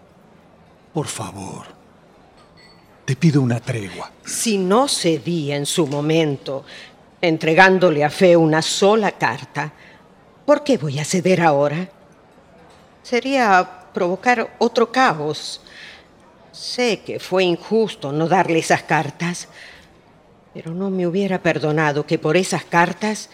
por 0.93 1.07
favor, 1.07 1.65
pido 3.15 3.41
una 3.41 3.59
tregua. 3.59 4.11
Si 4.25 4.57
no 4.57 4.87
cedí 4.87 5.51
en 5.51 5.65
su 5.65 5.87
momento, 5.87 6.63
entregándole 7.21 8.03
a 8.03 8.09
Fe 8.09 8.35
una 8.35 8.61
sola 8.61 9.11
carta, 9.11 9.71
¿por 10.45 10.63
qué 10.63 10.77
voy 10.77 10.99
a 10.99 11.05
ceder 11.05 11.41
ahora? 11.41 11.89
Sería 13.03 13.67
provocar 13.93 14.55
otro 14.59 14.91
caos. 14.91 15.61
Sé 16.51 17.01
que 17.05 17.19
fue 17.19 17.43
injusto 17.43 18.11
no 18.11 18.27
darle 18.27 18.59
esas 18.59 18.83
cartas, 18.83 19.47
pero 20.53 20.71
no 20.71 20.89
me 20.89 21.07
hubiera 21.07 21.41
perdonado 21.41 22.05
que 22.05 22.19
por 22.19 22.35
esas 22.35 22.65
cartas 22.65 23.29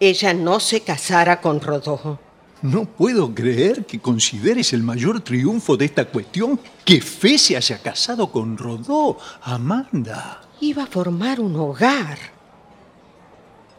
ella 0.00 0.34
no 0.34 0.60
se 0.60 0.80
casara 0.80 1.40
con 1.40 1.60
Rodó. 1.60 2.18
No 2.62 2.84
puedo 2.84 3.34
creer 3.34 3.86
que 3.86 4.00
consideres 4.00 4.72
el 4.74 4.82
mayor 4.82 5.20
triunfo 5.22 5.76
de 5.76 5.86
esta 5.86 6.04
cuestión 6.04 6.60
que 6.84 7.00
Fe 7.00 7.38
se 7.38 7.56
haya 7.56 7.78
casado 7.78 8.30
con 8.30 8.58
Rodó, 8.58 9.16
Amanda. 9.42 10.42
Iba 10.60 10.82
a 10.82 10.86
formar 10.86 11.40
un 11.40 11.56
hogar. 11.56 12.18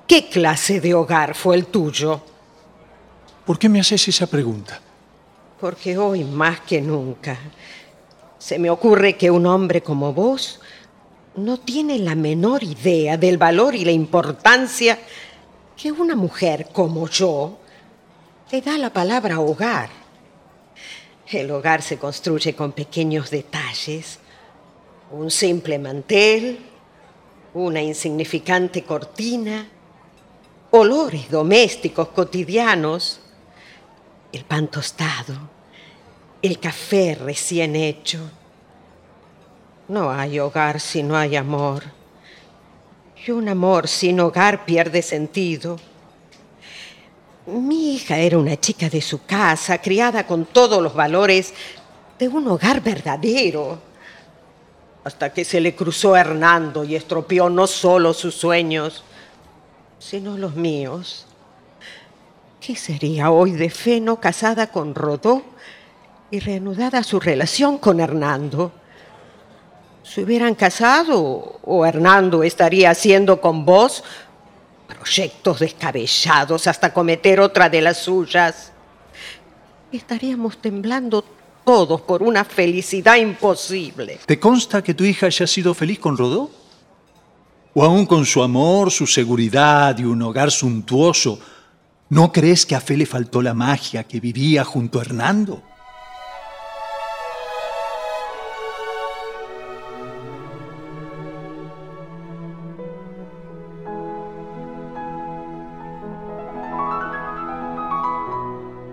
¿Qué 0.08 0.30
clase 0.30 0.82
de 0.82 0.96
hogar 0.96 1.36
fue 1.36 1.56
el 1.56 1.68
tuyo? 1.68 2.22
¿Por 3.46 3.60
qué 3.60 3.70
me 3.70 3.80
haces 3.80 4.08
esa 4.08 4.26
pregunta? 4.26 4.82
Porque 5.60 5.98
hoy 5.98 6.24
más 6.24 6.62
que 6.62 6.82
nunca 6.82 7.38
se 8.40 8.58
me 8.58 8.72
ocurre 8.72 9.16
que 9.16 9.30
un 9.30 9.46
hombre 9.46 9.82
como 9.82 10.14
vos 10.14 10.60
no 11.36 11.60
tiene 11.60 12.00
la 12.00 12.16
menor 12.16 12.64
idea 12.64 13.16
del 13.16 13.38
valor 13.38 13.76
y 13.76 13.86
la 13.86 13.92
importancia 13.92 14.98
que 15.78 15.92
una 15.92 16.16
mujer 16.16 16.70
como 16.74 17.08
yo 17.08 17.61
le 18.52 18.62
da 18.62 18.78
la 18.78 18.92
palabra 18.92 19.40
hogar. 19.40 19.90
El 21.26 21.50
hogar 21.52 21.82
se 21.82 21.98
construye 21.98 22.54
con 22.54 22.74
pequeños 22.74 23.32
detalles, 23.32 24.20
un 25.12 25.32
simple 25.32 25.80
mantel, 25.80 26.60
una 27.54 27.82
insignificante 27.82 28.84
cortina, 28.84 29.68
olores 30.72 31.32
domésticos 31.32 32.10
cotidianos, 32.10 33.22
el 34.34 34.44
pan 34.44 34.68
tostado, 34.68 35.34
el 36.42 36.60
café 36.60 37.16
recién 37.16 37.78
hecho. 37.78 38.20
No 39.88 40.12
hay 40.12 40.40
hogar 40.40 40.82
si 40.82 41.04
no 41.04 41.16
hay 41.16 41.38
amor. 41.38 41.84
Y 43.26 43.32
un 43.32 43.48
amor 43.48 43.88
sin 43.88 44.20
hogar 44.20 44.66
pierde 44.66 45.02
sentido. 45.02 45.78
Mi 47.52 47.96
hija 47.96 48.18
era 48.18 48.38
una 48.38 48.58
chica 48.58 48.90
de 48.90 49.02
su 49.02 49.26
casa, 49.26 49.82
criada 49.82 50.26
con 50.26 50.46
todos 50.46 50.82
los 50.82 50.94
valores 50.94 51.54
de 52.18 52.30
un 52.30 52.48
hogar 52.48 52.82
verdadero. 52.82 53.78
Hasta 55.04 55.34
que 55.34 55.44
se 55.44 55.60
le 55.60 55.76
cruzó 55.76 56.16
Hernando 56.16 56.86
y 56.86 56.96
estropeó 56.96 57.50
no 57.50 57.68
solo 57.68 58.14
sus 58.14 58.36
sueños, 58.36 59.04
sino 60.00 60.38
los 60.38 60.56
míos. 60.56 61.26
¿Qué 62.62 62.78
sería 62.78 63.32
hoy 63.32 63.52
de 63.52 63.70
Feno 63.70 64.22
casada 64.22 64.68
con 64.68 64.96
Rodó 64.96 65.42
y 66.30 66.40
reanudada 66.40 67.04
su 67.04 67.20
relación 67.20 67.80
con 67.80 68.00
Hernando? 68.00 68.72
¿Se 70.04 70.24
hubieran 70.24 70.56
casado 70.56 71.60
o 71.64 71.86
Hernando 71.86 72.44
estaría 72.44 72.92
haciendo 72.92 73.42
con 73.42 73.66
vos 73.66 74.06
proyectos 74.96 75.60
descabellados 75.60 76.68
hasta 76.68 76.94
cometer 76.94 77.40
otra 77.40 77.70
de 77.70 77.82
las 77.82 77.98
suyas? 77.98 78.72
Estaríamos 79.92 80.58
temblando 80.58 81.24
todos 81.66 82.02
por 82.02 82.24
una 82.24 82.44
felicidad 82.44 83.18
imposible. 83.18 84.20
¿Te 84.26 84.40
consta 84.40 84.84
que 84.84 84.94
tu 84.94 85.04
hija 85.04 85.28
haya 85.28 85.48
sido 85.48 85.74
feliz 85.74 86.00
con 86.00 86.18
Rodó? 86.18 86.52
¿O 87.74 87.84
aún 87.84 88.06
con 88.06 88.26
su 88.26 88.44
amor, 88.44 88.92
su 88.92 89.08
seguridad 89.08 89.98
y 89.98 90.04
un 90.04 90.22
hogar 90.22 90.52
suntuoso, 90.52 91.40
no 92.10 92.32
crees 92.32 92.66
que 92.66 92.76
a 92.76 92.82
Fe 92.82 92.98
le 92.98 93.06
faltó 93.06 93.42
la 93.42 93.54
magia 93.54 94.04
que 94.04 94.20
vivía 94.20 94.66
junto 94.66 95.00
a 95.00 95.04
Hernando? 95.04 95.64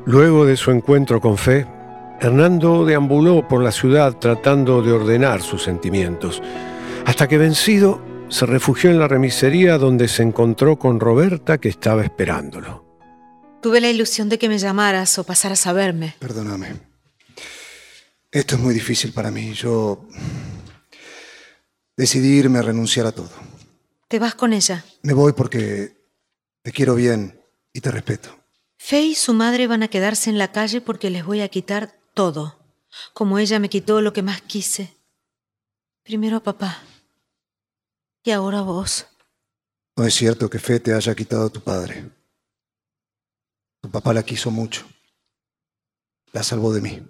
Luego 0.09 0.47
de 0.47 0.57
su 0.57 0.71
encuentro 0.71 1.21
con 1.21 1.37
Fe, 1.37 1.67
Hernando 2.19 2.87
deambuló 2.87 3.47
por 3.47 3.63
la 3.63 3.71
ciudad 3.71 4.17
tratando 4.17 4.81
de 4.81 4.91
ordenar 4.91 5.43
sus 5.43 5.63
sentimientos, 5.63 6.41
hasta 7.05 7.29
que 7.29 7.37
vencido 7.37 8.01
se 8.31 8.47
refugió 8.47 8.89
en 8.89 8.99
la 8.99 9.07
remisería 9.07 9.77
donde 9.77 10.09
se 10.09 10.23
encontró 10.23 10.79
con 10.79 10.99
Roberta 10.99 11.59
que 11.59 11.69
estaba 11.69 12.03
esperándolo. 12.03 12.87
Tuve 13.61 13.83
la 13.83 13.91
ilusión 13.91 14.31
de 14.31 14.39
que 14.39 14.49
me 14.49 14.57
llamaras 14.57 15.19
o 15.19 15.25
pasaras 15.25 15.67
a 15.67 15.75
verme. 15.75 16.17
Perdóname. 16.21 16.77
Esto 18.33 18.55
es 18.55 18.63
muy 18.63 18.73
difícil 18.73 19.13
para 19.13 19.31
mí. 19.31 19.53
Yo 19.53 20.07
decidí 21.99 22.39
irme 22.39 22.61
a 22.61 22.63
renunciar 22.63 23.05
a 23.05 23.13
todo. 23.13 23.33
¿Te 24.09 24.19
vas 24.19 24.35
con 24.35 24.55
ella? 24.55 24.87
Me 25.03 25.13
voy 25.13 25.35
porque 25.35 25.99
te 26.63 26.73
quiero 26.73 26.95
bien 26.95 27.43
y 27.75 27.83
te 27.83 27.91
respeto. 27.91 28.38
Fe 28.79 29.03
y 29.03 29.15
su 29.15 29.35
madre 29.35 29.67
van 29.67 29.83
a 29.83 29.89
quedarse 29.89 30.31
en 30.31 30.39
la 30.39 30.53
calle 30.53 30.81
porque 30.81 31.11
les 31.11 31.25
voy 31.25 31.41
a 31.41 31.49
quitar 31.49 32.01
todo, 32.15 32.59
como 33.13 33.39
ella 33.39 33.59
me 33.59 33.69
quitó 33.69 34.01
lo 34.01 34.13
que 34.13 34.23
más 34.23 34.41
quise. 34.41 34.97
Primero 36.05 36.39
a 36.39 36.43
papá 36.43 36.83
y 38.23 38.31
ahora 38.31 38.61
a 38.61 38.63
vos. 38.63 39.07
No 39.97 40.07
es 40.07 40.15
cierto 40.15 40.49
que 40.49 40.59
Fe 40.59 40.81
te 40.81 40.95
haya 40.95 41.15
quitado 41.15 41.47
a 41.47 41.51
tu 41.51 41.61
padre. 41.61 42.09
Tu 43.83 43.91
papá 43.91 44.15
la 44.15 44.23
quiso 44.23 44.51
mucho. 44.51 44.89
La 46.33 46.43
salvó 46.43 46.73
de 46.73 46.81
mí. 46.81 47.03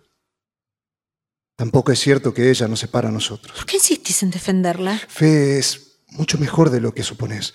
Tampoco 1.54 1.92
es 1.92 1.98
cierto 1.98 2.32
que 2.32 2.50
ella 2.50 2.66
nos 2.66 2.80
separa 2.80 3.08
a 3.08 3.12
nosotros. 3.12 3.56
¿Por 3.56 3.66
qué 3.66 3.76
insistís 3.76 4.22
en 4.22 4.30
defenderla? 4.30 4.98
Fe 5.08 5.58
es 5.58 6.00
mucho 6.08 6.38
mejor 6.38 6.70
de 6.70 6.80
lo 6.80 6.94
que 6.94 7.02
supones. 7.02 7.52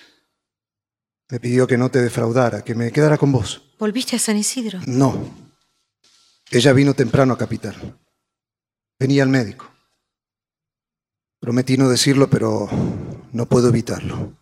Me 1.30 1.40
pidió 1.40 1.68
que 1.68 1.78
no 1.78 1.90
te 1.90 2.02
defraudara, 2.02 2.64
que 2.64 2.76
me 2.76 2.92
quedara 2.92 3.18
con 3.18 3.32
vos. 3.32 3.62
¿Volviste 3.80 4.16
a 4.16 4.20
San 4.20 4.38
Isidro? 4.38 4.80
No. 4.86 5.34
Ella 6.52 6.74
vino 6.74 6.94
temprano 6.94 7.34
a 7.34 7.38
Capital. 7.38 7.98
Venía 9.00 9.24
al 9.24 9.30
médico. 9.30 9.70
Prometí 11.40 11.78
no 11.78 11.90
decirlo, 11.90 12.30
pero 12.30 12.70
no 13.32 13.46
puedo 13.48 13.70
evitarlo. 13.70 14.38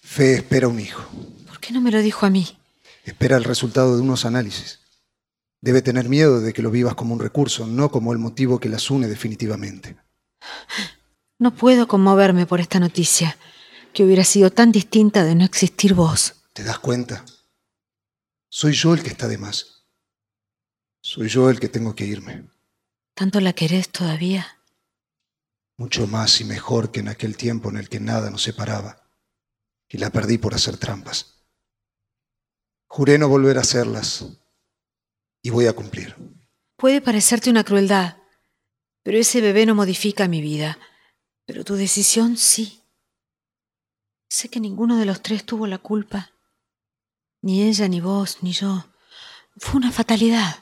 Fe 0.00 0.34
espera 0.34 0.68
un 0.68 0.80
hijo. 0.80 1.02
¿Por 1.46 1.60
qué 1.60 1.72
no 1.72 1.80
me 1.80 1.90
lo 1.90 2.00
dijo 2.00 2.26
a 2.26 2.30
mí? 2.30 2.58
Espera 3.04 3.36
el 3.36 3.44
resultado 3.44 3.96
de 3.96 4.02
unos 4.02 4.24
análisis. 4.24 4.80
Debe 5.60 5.82
tener 5.82 6.08
miedo 6.08 6.40
de 6.40 6.52
que 6.52 6.62
lo 6.62 6.70
vivas 6.70 6.94
como 6.94 7.14
un 7.14 7.20
recurso, 7.20 7.66
no 7.66 7.90
como 7.90 8.12
el 8.12 8.18
motivo 8.18 8.58
que 8.58 8.68
las 8.68 8.90
une 8.90 9.08
definitivamente. 9.08 9.96
No 11.38 11.54
puedo 11.54 11.88
conmoverme 11.88 12.46
por 12.46 12.60
esta 12.60 12.80
noticia, 12.80 13.36
que 13.94 14.04
hubiera 14.04 14.24
sido 14.24 14.50
tan 14.50 14.72
distinta 14.72 15.24
de 15.24 15.34
no 15.34 15.44
existir 15.44 15.94
vos. 15.94 16.44
¿Te 16.52 16.64
das 16.64 16.78
cuenta? 16.80 17.24
Soy 18.50 18.72
yo 18.72 18.92
el 18.92 19.02
que 19.02 19.08
está 19.08 19.28
de 19.28 19.38
más. 19.38 19.86
Soy 21.00 21.28
yo 21.28 21.48
el 21.48 21.60
que 21.60 21.68
tengo 21.68 21.94
que 21.94 22.04
irme. 22.04 22.48
¿Tanto 23.14 23.40
la 23.40 23.52
querés 23.52 23.88
todavía? 23.88 24.58
Mucho 25.76 26.06
más 26.06 26.40
y 26.40 26.44
mejor 26.44 26.90
que 26.90 27.00
en 27.00 27.08
aquel 27.08 27.36
tiempo 27.36 27.70
en 27.70 27.76
el 27.76 27.88
que 27.88 28.00
nada 28.00 28.30
nos 28.30 28.42
separaba. 28.42 29.08
Y 29.88 29.98
la 29.98 30.10
perdí 30.10 30.38
por 30.38 30.54
hacer 30.54 30.76
trampas. 30.76 31.46
Juré 32.86 33.18
no 33.18 33.28
volver 33.28 33.58
a 33.58 33.62
hacerlas. 33.62 34.24
Y 35.42 35.50
voy 35.50 35.66
a 35.66 35.72
cumplir. 35.72 36.16
Puede 36.76 37.00
parecerte 37.00 37.50
una 37.50 37.64
crueldad, 37.64 38.16
pero 39.02 39.18
ese 39.18 39.40
bebé 39.40 39.66
no 39.66 39.74
modifica 39.74 40.26
mi 40.26 40.40
vida. 40.40 40.78
Pero 41.46 41.64
tu 41.64 41.74
decisión 41.74 42.36
sí. 42.36 42.83
Sé 44.28 44.48
que 44.48 44.60
ninguno 44.60 44.96
de 44.96 45.04
los 45.04 45.22
tres 45.22 45.44
tuvo 45.44 45.66
la 45.66 45.78
culpa. 45.78 46.30
Ni 47.42 47.62
ella, 47.62 47.88
ni 47.88 48.00
vos, 48.00 48.38
ni 48.42 48.52
yo. 48.52 48.86
Fue 49.56 49.76
una 49.76 49.92
fatalidad. 49.92 50.56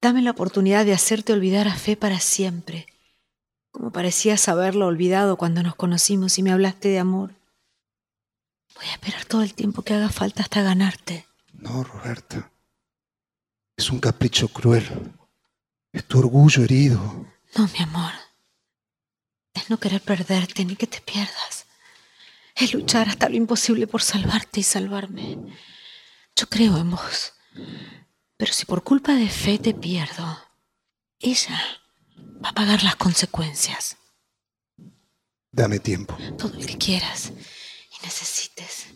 Dame 0.00 0.22
la 0.22 0.32
oportunidad 0.32 0.84
de 0.84 0.92
hacerte 0.92 1.32
olvidar 1.32 1.66
a 1.66 1.74
Fe 1.74 1.96
para 1.96 2.20
siempre, 2.20 2.86
como 3.70 3.90
parecías 3.90 4.48
haberlo 4.48 4.86
olvidado 4.86 5.36
cuando 5.36 5.62
nos 5.62 5.74
conocimos 5.76 6.38
y 6.38 6.42
me 6.42 6.52
hablaste 6.52 6.88
de 6.88 6.98
amor. 6.98 7.34
Voy 8.74 8.86
a 8.86 8.92
esperar 8.92 9.24
todo 9.24 9.42
el 9.42 9.54
tiempo 9.54 9.82
que 9.82 9.94
haga 9.94 10.10
falta 10.10 10.42
hasta 10.42 10.62
ganarte. 10.62 11.26
No, 11.54 11.82
Roberta. 11.84 12.50
Es 13.76 13.90
un 13.90 13.98
capricho 13.98 14.48
cruel. 14.48 14.86
Es 15.92 16.04
tu 16.04 16.18
orgullo 16.18 16.62
herido. 16.62 17.26
No, 17.56 17.68
mi 17.68 17.78
amor. 17.82 18.12
Es 19.54 19.70
no 19.70 19.78
querer 19.78 20.00
perderte 20.00 20.64
ni 20.64 20.76
que 20.76 20.86
te 20.86 21.00
pierdas. 21.00 21.63
Es 22.54 22.72
luchar 22.72 23.08
hasta 23.08 23.28
lo 23.28 23.36
imposible 23.36 23.86
por 23.86 24.02
salvarte 24.02 24.60
y 24.60 24.62
salvarme. 24.62 25.38
Yo 26.36 26.48
creo 26.48 26.76
en 26.78 26.90
vos. 26.90 27.32
Pero 28.36 28.52
si 28.52 28.64
por 28.64 28.82
culpa 28.82 29.14
de 29.14 29.28
fe 29.28 29.58
te 29.58 29.74
pierdo, 29.74 30.38
ella 31.18 31.60
va 32.44 32.50
a 32.50 32.54
pagar 32.54 32.82
las 32.82 32.96
consecuencias. 32.96 33.96
Dame 35.50 35.78
tiempo. 35.78 36.16
Todo 36.36 36.58
el 36.58 36.66
que 36.66 36.78
quieras 36.78 37.30
y 37.30 38.04
necesites. 38.04 38.86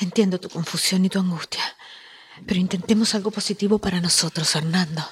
Entiendo 0.00 0.38
tu 0.38 0.48
confusión 0.48 1.04
y 1.04 1.08
tu 1.08 1.18
angustia, 1.18 1.62
pero 2.46 2.60
intentemos 2.60 3.14
algo 3.14 3.30
positivo 3.30 3.78
para 3.78 4.00
nosotros, 4.00 4.54
Hernando. 4.54 5.02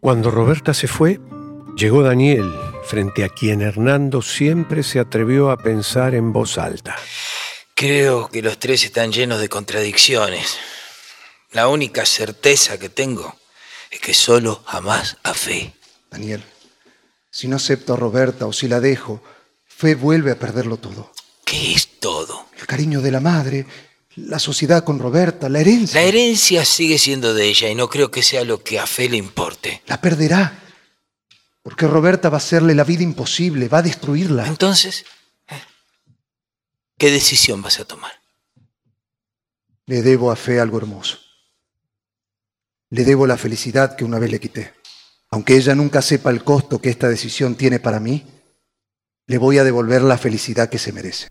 Cuando 0.00 0.30
Roberta 0.30 0.74
se 0.74 0.86
fue, 0.86 1.18
llegó 1.76 2.02
Daniel, 2.02 2.52
frente 2.84 3.24
a 3.24 3.28
quien 3.28 3.62
Hernando 3.62 4.22
siempre 4.22 4.82
se 4.82 5.00
atrevió 5.00 5.50
a 5.50 5.56
pensar 5.56 6.14
en 6.14 6.32
voz 6.32 6.56
alta. 6.56 6.96
Creo 7.74 8.28
que 8.28 8.40
los 8.40 8.58
tres 8.58 8.84
están 8.84 9.10
llenos 9.10 9.40
de 9.40 9.48
contradicciones. 9.48 10.56
La 11.50 11.68
única 11.68 12.06
certeza 12.06 12.78
que 12.78 12.88
tengo 12.88 13.36
es 13.90 14.00
que 14.00 14.14
solo 14.14 14.62
jamás 14.66 15.16
a 15.24 15.34
fe. 15.34 15.74
Daniel, 16.10 16.44
si 17.30 17.48
no 17.48 17.56
acepto 17.56 17.94
a 17.94 17.96
Roberta 17.96 18.46
o 18.46 18.52
si 18.52 18.68
la 18.68 18.80
dejo, 18.80 19.22
Fe 19.78 19.94
vuelve 19.94 20.32
a 20.32 20.38
perderlo 20.38 20.76
todo. 20.76 21.12
¿Qué 21.44 21.72
es 21.72 22.00
todo? 22.00 22.46
El 22.58 22.66
cariño 22.66 23.00
de 23.00 23.12
la 23.12 23.20
madre, 23.20 23.64
la 24.26 24.38
sociedad 24.38 24.84
con 24.84 24.98
Roberta, 24.98 25.48
la 25.48 25.60
herencia. 25.60 26.00
La 26.00 26.06
herencia 26.06 26.64
sigue 26.64 26.98
siendo 26.98 27.34
de 27.34 27.46
ella 27.46 27.68
y 27.68 27.74
no 27.74 27.88
creo 27.88 28.10
que 28.10 28.22
sea 28.22 28.44
lo 28.44 28.62
que 28.62 28.78
a 28.78 28.86
Fe 28.86 29.08
le 29.08 29.16
importe. 29.16 29.82
La 29.86 30.00
perderá. 30.00 30.62
Porque 31.62 31.86
Roberta 31.86 32.28
va 32.28 32.36
a 32.36 32.38
hacerle 32.38 32.74
la 32.74 32.84
vida 32.84 33.02
imposible, 33.02 33.68
va 33.68 33.78
a 33.78 33.82
destruirla. 33.82 34.46
Entonces. 34.46 35.04
¿qué 36.96 37.12
decisión 37.12 37.62
vas 37.62 37.78
a 37.78 37.84
tomar? 37.84 38.10
Le 39.86 40.02
debo 40.02 40.32
a 40.32 40.36
Fe 40.36 40.58
algo 40.58 40.78
hermoso. 40.78 41.18
Le 42.90 43.04
debo 43.04 43.26
la 43.26 43.36
felicidad 43.36 43.94
que 43.96 44.04
una 44.04 44.18
vez 44.18 44.30
le 44.30 44.40
quité. 44.40 44.74
Aunque 45.30 45.56
ella 45.56 45.74
nunca 45.74 46.02
sepa 46.02 46.30
el 46.30 46.42
costo 46.42 46.80
que 46.80 46.90
esta 46.90 47.08
decisión 47.08 47.54
tiene 47.54 47.78
para 47.78 48.00
mí, 48.00 48.26
le 49.26 49.38
voy 49.38 49.58
a 49.58 49.64
devolver 49.64 50.02
la 50.02 50.18
felicidad 50.18 50.68
que 50.68 50.78
se 50.78 50.92
merece. 50.92 51.28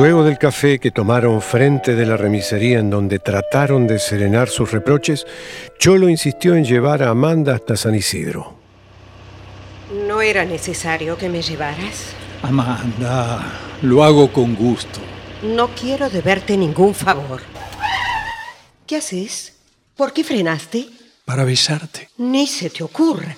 Luego 0.00 0.24
del 0.24 0.38
café 0.38 0.78
que 0.78 0.90
tomaron 0.90 1.42
frente 1.42 1.94
de 1.94 2.06
la 2.06 2.16
remisería 2.16 2.78
en 2.78 2.88
donde 2.88 3.18
trataron 3.18 3.86
de 3.86 3.98
serenar 3.98 4.48
sus 4.48 4.72
reproches, 4.72 5.26
Cholo 5.78 6.08
insistió 6.08 6.54
en 6.54 6.64
llevar 6.64 7.02
a 7.02 7.10
Amanda 7.10 7.54
hasta 7.54 7.76
San 7.76 7.94
Isidro. 7.94 8.58
¿No 10.08 10.22
era 10.22 10.46
necesario 10.46 11.18
que 11.18 11.28
me 11.28 11.42
llevaras? 11.42 12.14
Amanda, 12.40 13.44
lo 13.82 14.02
hago 14.02 14.32
con 14.32 14.54
gusto. 14.54 15.00
No 15.42 15.68
quiero 15.74 16.08
deberte 16.08 16.56
ningún 16.56 16.94
favor. 16.94 17.42
¿Qué 18.86 18.96
haces? 18.96 19.58
¿Por 19.94 20.14
qué 20.14 20.24
frenaste? 20.24 20.88
Para 21.26 21.44
besarte. 21.44 22.08
Ni 22.16 22.46
se 22.46 22.70
te 22.70 22.82
ocurra. 22.82 23.36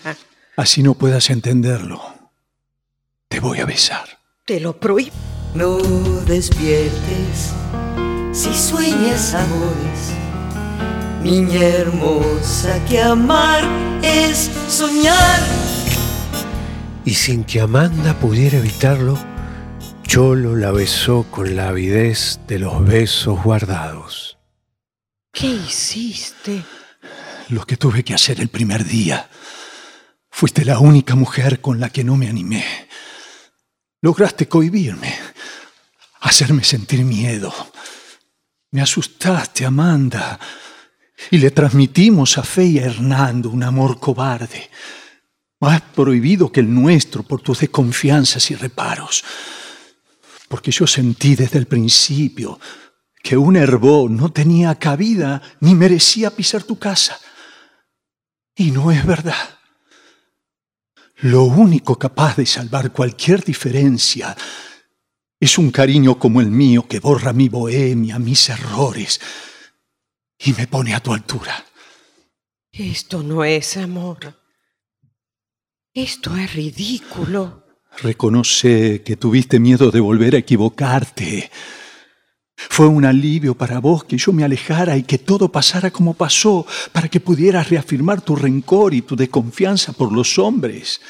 Así 0.56 0.80
no 0.84 0.94
puedas 0.94 1.28
entenderlo. 1.28 2.00
Te 3.26 3.40
voy 3.40 3.58
a 3.58 3.66
besar. 3.66 4.06
Te 4.44 4.60
lo 4.60 4.78
prohíbo. 4.78 5.31
No 5.54 5.76
despiertes 6.26 7.52
si 8.32 8.54
sueñas 8.54 9.34
amores, 9.34 10.12
niña 11.22 11.60
hermosa, 11.62 12.82
que 12.86 13.02
amar 13.02 13.62
es 14.02 14.50
soñar. 14.68 15.40
Y 17.04 17.12
sin 17.12 17.44
que 17.44 17.60
Amanda 17.60 18.18
pudiera 18.18 18.56
evitarlo, 18.56 19.18
Cholo 20.06 20.56
la 20.56 20.72
besó 20.72 21.26
con 21.30 21.54
la 21.54 21.68
avidez 21.68 22.40
de 22.46 22.58
los 22.58 22.82
besos 22.84 23.42
guardados. 23.42 24.38
¿Qué 25.32 25.48
hiciste? 25.48 26.62
Lo 27.50 27.66
que 27.66 27.76
tuve 27.76 28.02
que 28.02 28.14
hacer 28.14 28.40
el 28.40 28.48
primer 28.48 28.84
día. 28.84 29.28
Fuiste 30.30 30.64
la 30.64 30.78
única 30.78 31.14
mujer 31.14 31.60
con 31.60 31.78
la 31.78 31.90
que 31.90 32.04
no 32.04 32.16
me 32.16 32.28
animé. 32.28 32.64
Lograste 34.00 34.48
cohibirme. 34.48 35.21
Hacerme 36.32 36.64
sentir 36.64 37.04
miedo. 37.04 37.52
Me 38.70 38.80
asustaste, 38.80 39.66
Amanda. 39.66 40.40
Y 41.30 41.36
le 41.36 41.50
transmitimos 41.50 42.38
a 42.38 42.42
Fe 42.42 42.64
y 42.64 42.78
a 42.78 42.86
Hernando 42.86 43.50
un 43.50 43.62
amor 43.62 44.00
cobarde, 44.00 44.70
más 45.60 45.82
prohibido 45.82 46.50
que 46.50 46.60
el 46.60 46.72
nuestro 46.72 47.22
por 47.22 47.42
tus 47.42 47.60
desconfianzas 47.60 48.50
y 48.50 48.54
reparos. 48.54 49.22
Porque 50.48 50.70
yo 50.70 50.86
sentí 50.86 51.36
desde 51.36 51.58
el 51.58 51.66
principio 51.66 52.58
que 53.22 53.36
un 53.36 53.56
herbó 53.56 54.08
no 54.08 54.32
tenía 54.32 54.74
cabida 54.76 55.42
ni 55.60 55.74
merecía 55.74 56.30
pisar 56.30 56.62
tu 56.62 56.78
casa. 56.78 57.20
Y 58.56 58.70
no 58.70 58.90
es 58.90 59.04
verdad. 59.04 59.58
Lo 61.18 61.42
único 61.42 61.98
capaz 61.98 62.36
de 62.36 62.46
salvar 62.46 62.90
cualquier 62.90 63.44
diferencia 63.44 64.34
es 65.42 65.58
un 65.58 65.72
cariño 65.72 66.20
como 66.20 66.40
el 66.40 66.52
mío 66.52 66.86
que 66.86 67.00
borra 67.00 67.32
mi 67.32 67.48
bohemia, 67.48 68.20
mis 68.20 68.48
errores 68.48 69.20
y 70.38 70.52
me 70.52 70.68
pone 70.68 70.94
a 70.94 71.00
tu 71.00 71.12
altura. 71.12 71.64
Esto 72.70 73.24
no 73.24 73.42
es 73.42 73.76
amor. 73.76 74.40
Esto 75.92 76.36
es 76.36 76.54
ridículo. 76.54 77.64
Reconoce 78.02 79.02
que 79.02 79.16
tuviste 79.16 79.58
miedo 79.58 79.90
de 79.90 79.98
volver 79.98 80.36
a 80.36 80.38
equivocarte. 80.38 81.50
Fue 82.54 82.86
un 82.86 83.04
alivio 83.04 83.56
para 83.56 83.80
vos 83.80 84.04
que 84.04 84.18
yo 84.18 84.32
me 84.32 84.44
alejara 84.44 84.96
y 84.96 85.02
que 85.02 85.18
todo 85.18 85.50
pasara 85.50 85.90
como 85.90 86.14
pasó, 86.14 86.64
para 86.92 87.08
que 87.08 87.18
pudieras 87.18 87.68
reafirmar 87.68 88.20
tu 88.20 88.36
rencor 88.36 88.94
y 88.94 89.02
tu 89.02 89.16
desconfianza 89.16 89.92
por 89.92 90.12
los 90.12 90.38
hombres. 90.38 91.00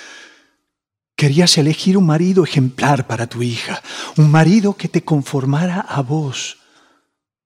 Querías 1.22 1.56
elegir 1.56 1.96
un 1.96 2.04
marido 2.04 2.42
ejemplar 2.42 3.06
para 3.06 3.28
tu 3.28 3.44
hija, 3.44 3.80
un 4.16 4.28
marido 4.28 4.76
que 4.76 4.88
te 4.88 5.04
conformara 5.04 5.78
a 5.78 6.02
vos. 6.02 6.58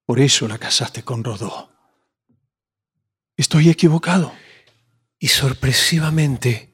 Por 0.07 0.19
eso 0.19 0.49
la 0.49 0.57
casaste 0.57 1.03
con 1.03 1.23
Rodó. 1.23 1.69
¿Estoy 3.37 3.69
equivocado? 3.69 4.33
Y 5.19 5.29
sorpresivamente, 5.29 6.73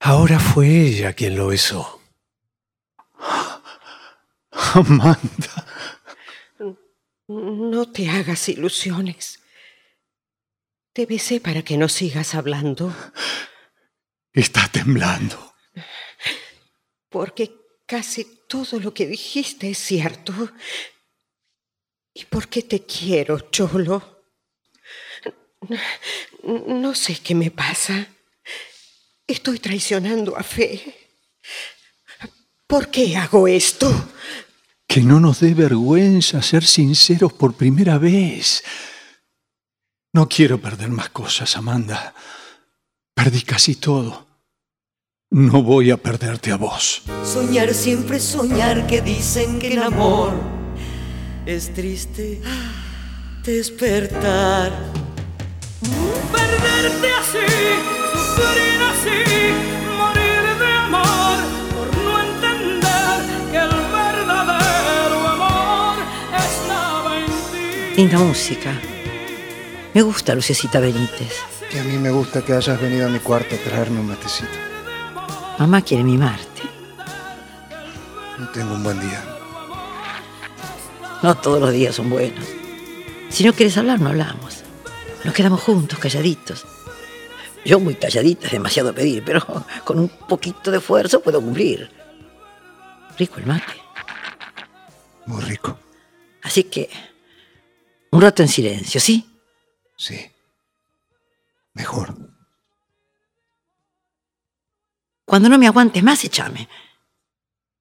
ahora 0.00 0.40
fue 0.40 0.86
ella 0.86 1.12
quien 1.12 1.36
lo 1.36 1.48
besó. 1.48 2.00
Amanda. 4.72 5.66
No 7.28 7.92
te 7.92 8.08
hagas 8.08 8.48
ilusiones. 8.48 9.40
Te 10.94 11.04
besé 11.04 11.38
para 11.38 11.60
que 11.60 11.76
no 11.76 11.90
sigas 11.90 12.34
hablando. 12.34 12.96
Está 14.32 14.68
temblando. 14.68 15.52
Porque 17.14 17.80
casi 17.86 18.24
todo 18.48 18.80
lo 18.80 18.92
que 18.92 19.06
dijiste 19.06 19.70
es 19.70 19.78
cierto. 19.78 20.32
¿Y 22.12 22.24
por 22.24 22.48
qué 22.48 22.62
te 22.62 22.84
quiero, 22.84 23.38
Cholo? 23.52 24.24
No 26.42 26.92
sé 26.96 27.20
qué 27.20 27.36
me 27.36 27.52
pasa. 27.52 28.08
Estoy 29.28 29.60
traicionando 29.60 30.36
a 30.36 30.42
Fe. 30.42 31.12
¿Por 32.66 32.90
qué 32.90 33.16
hago 33.16 33.46
esto? 33.46 33.88
Que 34.88 35.00
no 35.00 35.20
nos 35.20 35.38
dé 35.38 35.54
vergüenza 35.54 36.42
ser 36.42 36.64
sinceros 36.64 37.32
por 37.32 37.54
primera 37.54 37.96
vez. 37.96 38.64
No 40.12 40.28
quiero 40.28 40.60
perder 40.60 40.88
más 40.88 41.10
cosas, 41.10 41.56
Amanda. 41.56 42.12
Perdí 43.14 43.42
casi 43.42 43.76
todo. 43.76 44.23
No 45.34 45.64
voy 45.64 45.90
a 45.90 45.96
perderte 45.96 46.52
a 46.52 46.56
vos. 46.56 47.02
Soñar 47.24 47.74
siempre 47.74 48.20
soñar 48.20 48.86
que 48.86 49.00
dicen 49.00 49.58
que 49.58 49.72
el 49.72 49.82
amor 49.82 50.32
es 51.44 51.74
triste 51.74 52.40
despertar. 53.42 54.70
Perderte 56.30 57.08
así, 57.18 57.52
sufrir 58.12 58.80
así, 58.92 59.18
morir 59.98 60.44
de 60.56 60.72
amor 60.72 61.38
por 61.74 61.96
no 62.04 62.20
entender 62.20 63.50
que 63.50 63.58
el 63.58 63.70
verdadero 63.90 65.18
amor 65.34 65.96
estaba 66.30 67.18
en 67.18 67.26
ti. 67.26 67.96
Linda 67.96 68.18
música. 68.18 68.80
Me 69.94 70.02
gusta 70.02 70.32
Lucecita 70.36 70.78
Benítez. 70.78 71.34
Y 71.74 71.78
a 71.78 71.82
mí 71.82 71.98
me 71.98 72.12
gusta 72.12 72.40
que 72.42 72.52
hayas 72.52 72.80
venido 72.80 73.08
a 73.08 73.10
mi 73.10 73.18
cuarto 73.18 73.56
a 73.56 73.58
traerme 73.58 73.98
un 73.98 74.06
matecito. 74.06 74.73
Mamá 75.58 75.82
quiere 75.82 76.02
mimarte. 76.02 76.62
No 78.38 78.48
tengo 78.48 78.74
un 78.74 78.82
buen 78.82 79.00
día. 79.00 79.22
No 81.22 81.36
todos 81.36 81.60
los 81.60 81.72
días 81.72 81.94
son 81.94 82.10
buenos. 82.10 82.44
Si 83.30 83.44
no 83.44 83.52
quieres 83.52 83.78
hablar, 83.78 84.00
no 84.00 84.08
hablamos. 84.10 84.64
Nos 85.22 85.32
quedamos 85.32 85.60
juntos, 85.60 85.98
calladitos. 85.98 86.66
Yo 87.64 87.80
muy 87.80 87.94
calladita 87.94 88.46
es 88.46 88.52
demasiado 88.52 88.94
pedir, 88.94 89.24
pero 89.24 89.40
con 89.84 89.98
un 89.98 90.08
poquito 90.08 90.70
de 90.70 90.78
esfuerzo 90.78 91.20
puedo 91.20 91.40
cumplir. 91.40 91.90
Rico 93.16 93.38
el 93.38 93.46
mate. 93.46 93.72
Muy 95.26 95.42
rico. 95.42 95.78
Así 96.42 96.64
que, 96.64 96.90
un 98.10 98.20
rato 98.20 98.42
en 98.42 98.48
silencio, 98.48 99.00
¿sí? 99.00 99.26
Sí. 99.96 100.30
Mejor. 101.72 102.33
Cuando 105.24 105.48
no 105.48 105.58
me 105.58 105.66
aguantes 105.66 106.02
más, 106.02 106.24
échame. 106.24 106.68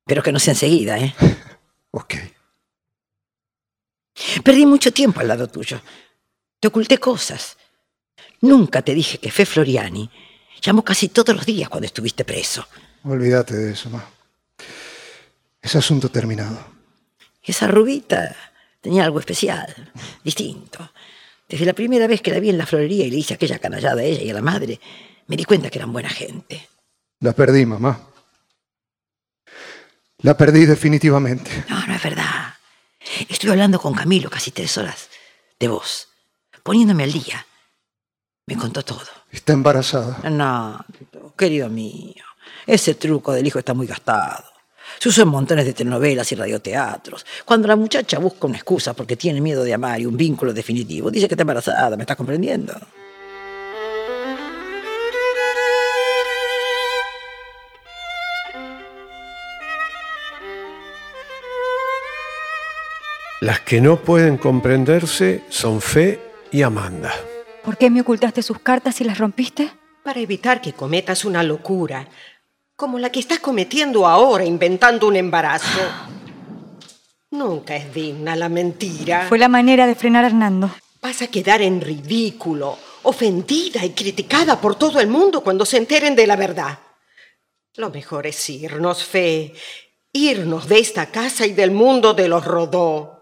Pero 0.05 0.23
que 0.23 0.31
no 0.31 0.39
sea 0.39 0.53
enseguida, 0.53 0.97
¿eh? 0.99 1.13
ok. 1.91 2.15
Perdí 4.43 4.65
mucho 4.65 4.91
tiempo 4.91 5.19
al 5.19 5.27
lado 5.27 5.47
tuyo. 5.47 5.81
Te 6.59 6.67
oculté 6.67 6.97
cosas. 6.97 7.57
Nunca 8.41 8.81
te 8.81 8.93
dije 8.93 9.17
que 9.17 9.31
Fe 9.31 9.45
Floriani 9.45 10.09
llamó 10.61 10.83
casi 10.83 11.09
todos 11.09 11.35
los 11.35 11.45
días 11.45 11.69
cuando 11.69 11.87
estuviste 11.87 12.25
preso. 12.25 12.65
Olvídate 13.03 13.55
de 13.55 13.71
eso, 13.73 13.89
ma. 13.89 14.05
Es 15.61 15.75
asunto 15.75 16.09
terminado. 16.09 16.65
Esa 17.41 17.67
rubita 17.67 18.35
tenía 18.81 19.05
algo 19.05 19.19
especial, 19.19 19.91
distinto. 20.23 20.91
Desde 21.47 21.65
la 21.65 21.73
primera 21.73 22.07
vez 22.07 22.21
que 22.21 22.31
la 22.31 22.39
vi 22.39 22.49
en 22.49 22.57
la 22.57 22.65
florería 22.65 23.05
y 23.05 23.11
le 23.11 23.17
hice 23.17 23.33
aquella 23.33 23.59
canallada 23.59 24.01
a 24.01 24.03
ella 24.03 24.23
y 24.23 24.29
a 24.29 24.33
la 24.33 24.41
madre, 24.41 24.79
me 25.27 25.35
di 25.35 25.43
cuenta 25.45 25.69
que 25.69 25.79
eran 25.79 25.93
buena 25.93 26.09
gente. 26.09 26.67
La 27.23 27.31
perdí, 27.31 27.65
mamá. 27.65 27.97
La 30.23 30.35
perdí 30.35 30.65
definitivamente. 30.65 31.63
No, 31.69 31.87
no 31.87 31.95
es 31.95 32.03
verdad. 32.03 32.55
Estuve 33.29 33.51
hablando 33.51 33.79
con 33.79 33.93
Camilo 33.93 34.29
casi 34.29 34.51
tres 34.51 34.77
horas 34.77 35.07
de 35.57 35.69
vos, 35.69 36.09
poniéndome 36.63 37.03
al 37.03 37.13
día. 37.13 37.47
Me 38.45 38.57
contó 38.57 38.83
todo. 38.83 39.07
Está 39.31 39.53
embarazada. 39.53 40.29
No, 40.29 40.83
querido 41.37 41.69
mío, 41.69 42.25
ese 42.67 42.95
truco 42.95 43.31
del 43.31 43.47
hijo 43.47 43.59
está 43.59 43.73
muy 43.73 43.87
gastado. 43.87 44.43
Se 44.99 45.07
usa 45.07 45.23
en 45.23 45.29
montones 45.29 45.65
de 45.65 45.71
telenovelas 45.71 46.29
y 46.33 46.35
radioteatros. 46.35 47.25
Cuando 47.45 47.69
la 47.69 47.77
muchacha 47.77 48.19
busca 48.19 48.47
una 48.47 48.57
excusa 48.57 48.93
porque 48.93 49.15
tiene 49.15 49.39
miedo 49.39 49.63
de 49.63 49.73
amar 49.73 50.01
y 50.01 50.05
un 50.05 50.17
vínculo 50.17 50.51
definitivo, 50.51 51.09
dice 51.09 51.29
que 51.29 51.35
está 51.35 51.43
embarazada, 51.43 51.95
¿me 51.95 52.03
estás 52.03 52.17
comprendiendo? 52.17 52.73
Las 63.43 63.59
que 63.59 63.81
no 63.81 63.99
pueden 63.99 64.37
comprenderse 64.37 65.43
son 65.49 65.81
Fe 65.81 66.17
y 66.49 66.61
Amanda. 66.61 67.13
¿Por 67.61 67.77
qué 67.77 67.89
me 67.89 67.99
ocultaste 67.99 68.41
sus 68.41 68.59
cartas 68.59 69.01
y 69.01 69.03
las 69.03 69.17
rompiste? 69.17 69.69
Para 70.01 70.21
evitar 70.21 70.61
que 70.61 70.71
cometas 70.71 71.25
una 71.25 71.43
locura, 71.43 72.07
como 72.77 72.99
la 72.99 73.11
que 73.11 73.19
estás 73.19 73.39
cometiendo 73.39 74.07
ahora 74.07 74.45
inventando 74.45 75.09
un 75.09 75.17
embarazo. 75.17 75.81
Nunca 77.31 77.75
es 77.75 77.93
digna 77.93 78.37
la 78.37 78.47
mentira. 78.47 79.25
Fue 79.27 79.37
la 79.37 79.49
manera 79.49 79.87
de 79.87 79.95
frenar 79.95 80.23
a 80.23 80.27
Hernando. 80.27 80.71
Vas 81.01 81.21
a 81.21 81.27
quedar 81.27 81.61
en 81.61 81.81
ridículo, 81.81 82.77
ofendida 83.01 83.83
y 83.83 83.89
criticada 83.89 84.61
por 84.61 84.75
todo 84.75 85.01
el 85.01 85.07
mundo 85.07 85.43
cuando 85.43 85.65
se 85.65 85.75
enteren 85.75 86.15
de 86.15 86.27
la 86.27 86.37
verdad. 86.37 86.79
Lo 87.75 87.89
mejor 87.89 88.25
es 88.25 88.49
irnos, 88.49 89.03
Fe. 89.03 89.53
Irnos 90.13 90.69
de 90.69 90.79
esta 90.79 91.07
casa 91.07 91.45
y 91.45 91.51
del 91.51 91.71
mundo 91.71 92.13
de 92.13 92.29
los 92.29 92.45
Rodó. 92.45 93.12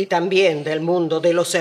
Y 0.00 0.06
también 0.06 0.64
del 0.64 0.80
mundo 0.80 1.20
de 1.20 1.34
los. 1.34 1.54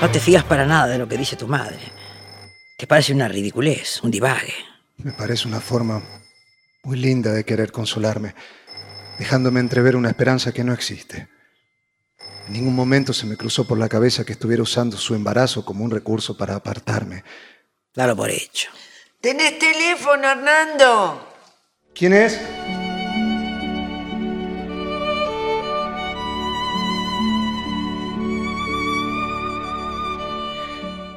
No 0.00 0.10
te 0.12 0.20
fías 0.20 0.44
para 0.44 0.64
nada 0.64 0.86
de 0.86 0.96
lo 0.96 1.08
que 1.08 1.16
dice 1.16 1.34
tu 1.34 1.48
madre. 1.48 1.80
Te 2.78 2.86
parece 2.86 3.12
una 3.12 3.26
ridiculez, 3.26 4.00
un 4.04 4.12
divague. 4.12 4.54
Me 4.98 5.10
parece 5.10 5.48
una 5.48 5.58
forma 5.58 6.00
muy 6.84 6.98
linda 6.98 7.32
de 7.32 7.42
querer 7.42 7.72
consolarme, 7.72 8.36
dejándome 9.18 9.58
entrever 9.58 9.96
una 9.96 10.10
esperanza 10.10 10.52
que 10.52 10.62
no 10.62 10.72
existe. 10.72 11.28
En 12.50 12.54
ningún 12.54 12.74
momento 12.74 13.12
se 13.12 13.26
me 13.26 13.36
cruzó 13.36 13.64
por 13.64 13.78
la 13.78 13.88
cabeza 13.88 14.24
que 14.24 14.32
estuviera 14.32 14.60
usando 14.60 14.96
su 14.96 15.14
embarazo 15.14 15.64
como 15.64 15.84
un 15.84 15.90
recurso 15.92 16.36
para 16.36 16.56
apartarme. 16.56 17.22
Dalo 17.94 18.16
por 18.16 18.28
hecho. 18.28 18.72
¿Tenés 19.20 19.56
teléfono, 19.60 20.28
Hernando? 20.28 21.28
¿Quién 21.94 22.12
es? 22.12 22.40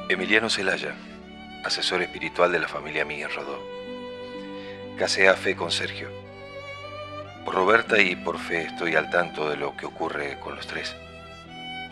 Emiliano 0.08 0.48
Celaya, 0.48 0.94
asesor 1.64 2.02
espiritual 2.02 2.52
de 2.52 2.60
la 2.60 2.68
familia 2.68 3.04
Miguel 3.04 3.34
Rodó. 3.34 3.60
Casé 4.96 5.26
a 5.26 5.34
fe 5.34 5.56
con 5.56 5.72
Sergio. 5.72 6.10
Por 7.44 7.56
Roberta 7.56 8.00
y 8.00 8.14
por 8.14 8.38
fe 8.38 8.66
estoy 8.66 8.94
al 8.94 9.10
tanto 9.10 9.50
de 9.50 9.56
lo 9.56 9.76
que 9.76 9.86
ocurre 9.86 10.38
con 10.38 10.54
los 10.54 10.68
tres. 10.68 10.94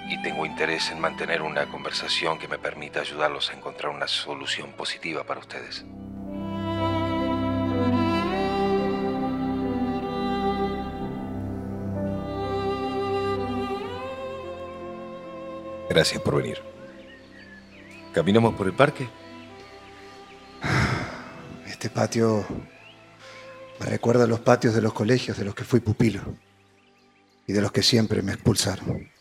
Y 0.09 0.21
tengo 0.23 0.45
interés 0.45 0.91
en 0.91 1.01
mantener 1.01 1.43
una 1.43 1.67
conversación 1.67 2.39
que 2.39 2.49
me 2.49 2.59
permita 2.59 3.01
ayudarlos 3.01 3.51
a 3.51 3.55
encontrar 3.55 3.93
una 3.93 4.09
solución 4.09 4.73
positiva 4.73 5.25
para 5.25 5.41
ustedes. 5.41 5.85
Gracias 15.89 16.23
por 16.23 16.37
venir. 16.37 16.59
¿Caminamos 18.15 18.55
por 18.55 18.67
el 18.67 18.73
parque? 18.73 19.07
Este 21.67 21.91
patio 21.91 22.47
me 23.79 23.85
recuerda 23.85 24.25
a 24.25 24.27
los 24.27 24.41
patios 24.41 24.75
de 24.75 24.81
los 24.81 24.95
colegios 24.95 25.37
de 25.37 25.45
los 25.45 25.55
que 25.55 25.65
fui 25.65 25.81
pupilo 25.81 26.23
y 27.47 27.53
de 27.53 27.61
los 27.61 27.73
que 27.73 27.83
siempre 27.83 28.23
me 28.23 28.33
expulsaron. 28.33 29.12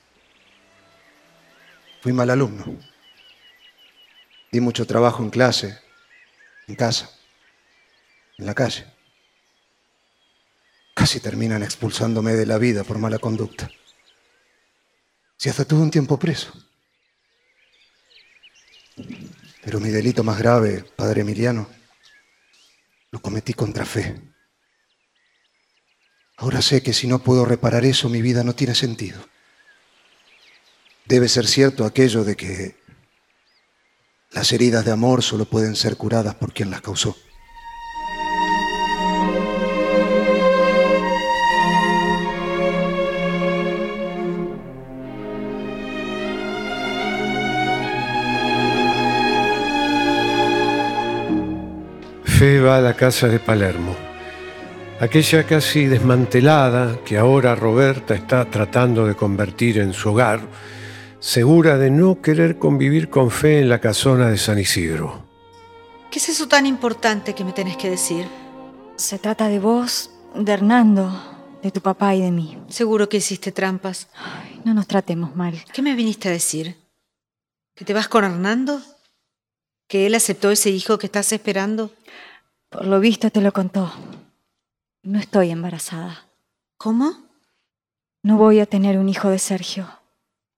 Fui 2.01 2.13
mal 2.13 2.29
alumno. 2.31 2.79
Di 4.51 4.59
mucho 4.59 4.87
trabajo 4.87 5.23
en 5.23 5.29
clase, 5.29 5.79
en 6.67 6.75
casa, 6.75 7.11
en 8.37 8.47
la 8.47 8.55
calle. 8.55 8.85
Casi 10.95 11.19
terminan 11.19 11.61
expulsándome 11.61 12.33
de 12.33 12.47
la 12.47 12.57
vida 12.57 12.83
por 12.83 12.97
mala 12.97 13.19
conducta. 13.19 13.69
Si 15.37 15.47
hasta 15.47 15.63
tuve 15.63 15.81
un 15.81 15.91
tiempo 15.91 16.17
preso. 16.17 16.51
Pero 19.63 19.79
mi 19.79 19.89
delito 19.89 20.23
más 20.23 20.39
grave, 20.39 20.83
padre 20.95 21.21
Emiliano, 21.21 21.69
lo 23.11 23.21
cometí 23.21 23.53
contra 23.53 23.85
fe. 23.85 24.19
Ahora 26.37 26.63
sé 26.63 26.81
que 26.81 26.93
si 26.93 27.05
no 27.05 27.19
puedo 27.19 27.45
reparar 27.45 27.85
eso, 27.85 28.09
mi 28.09 28.23
vida 28.23 28.43
no 28.43 28.55
tiene 28.55 28.73
sentido. 28.73 29.30
Debe 31.05 31.27
ser 31.27 31.47
cierto 31.47 31.85
aquello 31.85 32.23
de 32.23 32.35
que 32.35 32.75
las 34.31 34.51
heridas 34.53 34.85
de 34.85 34.91
amor 34.91 35.23
solo 35.23 35.45
pueden 35.45 35.75
ser 35.75 35.97
curadas 35.97 36.35
por 36.35 36.53
quien 36.53 36.69
las 36.71 36.81
causó. 36.81 37.17
Fe 52.41 52.59
va 52.59 52.77
a 52.77 52.81
la 52.81 52.95
casa 52.95 53.27
de 53.27 53.37
Palermo, 53.37 53.95
aquella 54.99 55.43
casi 55.43 55.85
desmantelada 55.85 56.97
que 57.05 57.17
ahora 57.19 57.53
Roberta 57.53 58.15
está 58.15 58.45
tratando 58.45 59.05
de 59.05 59.13
convertir 59.13 59.77
en 59.77 59.93
su 59.93 60.09
hogar, 60.09 60.41
segura 61.21 61.77
de 61.77 61.91
no 61.91 62.19
querer 62.19 62.57
convivir 62.57 63.09
con 63.09 63.29
Fe 63.29 63.59
en 63.59 63.69
la 63.69 63.79
casona 63.79 64.27
de 64.27 64.37
San 64.37 64.57
Isidro. 64.57 65.23
¿Qué 66.09 66.17
es 66.17 66.27
eso 66.27 66.47
tan 66.47 66.65
importante 66.65 67.35
que 67.35 67.45
me 67.45 67.53
tenés 67.53 67.77
que 67.77 67.91
decir? 67.91 68.27
Se 68.95 69.19
trata 69.19 69.47
de 69.47 69.59
vos, 69.59 70.09
de 70.35 70.51
Hernando, 70.51 71.09
de 71.61 71.71
tu 71.71 71.79
papá 71.79 72.15
y 72.15 72.21
de 72.21 72.31
mí. 72.31 72.57
Seguro 72.69 73.07
que 73.07 73.17
hiciste 73.17 73.51
trampas. 73.51 74.09
Ay, 74.15 74.61
no 74.65 74.73
nos 74.73 74.87
tratemos 74.87 75.35
mal. 75.35 75.63
¿Qué 75.71 75.83
me 75.83 75.95
viniste 75.95 76.27
a 76.27 76.31
decir? 76.31 76.75
¿Que 77.75 77.85
te 77.85 77.93
vas 77.93 78.07
con 78.07 78.25
Hernando? 78.25 78.81
¿Que 79.87 80.07
él 80.07 80.15
aceptó 80.15 80.49
ese 80.49 80.71
hijo 80.71 80.97
que 80.97 81.05
estás 81.05 81.31
esperando? 81.31 81.91
Por 82.69 82.87
lo 82.87 82.99
visto 82.99 83.29
te 83.29 83.41
lo 83.41 83.53
contó. 83.53 83.93
No 85.03 85.19
estoy 85.19 85.51
embarazada. 85.51 86.25
¿Cómo? 86.77 87.13
No 88.23 88.37
voy 88.37 88.59
a 88.59 88.65
tener 88.65 88.97
un 88.97 89.07
hijo 89.07 89.29
de 89.29 89.39
Sergio. 89.39 90.00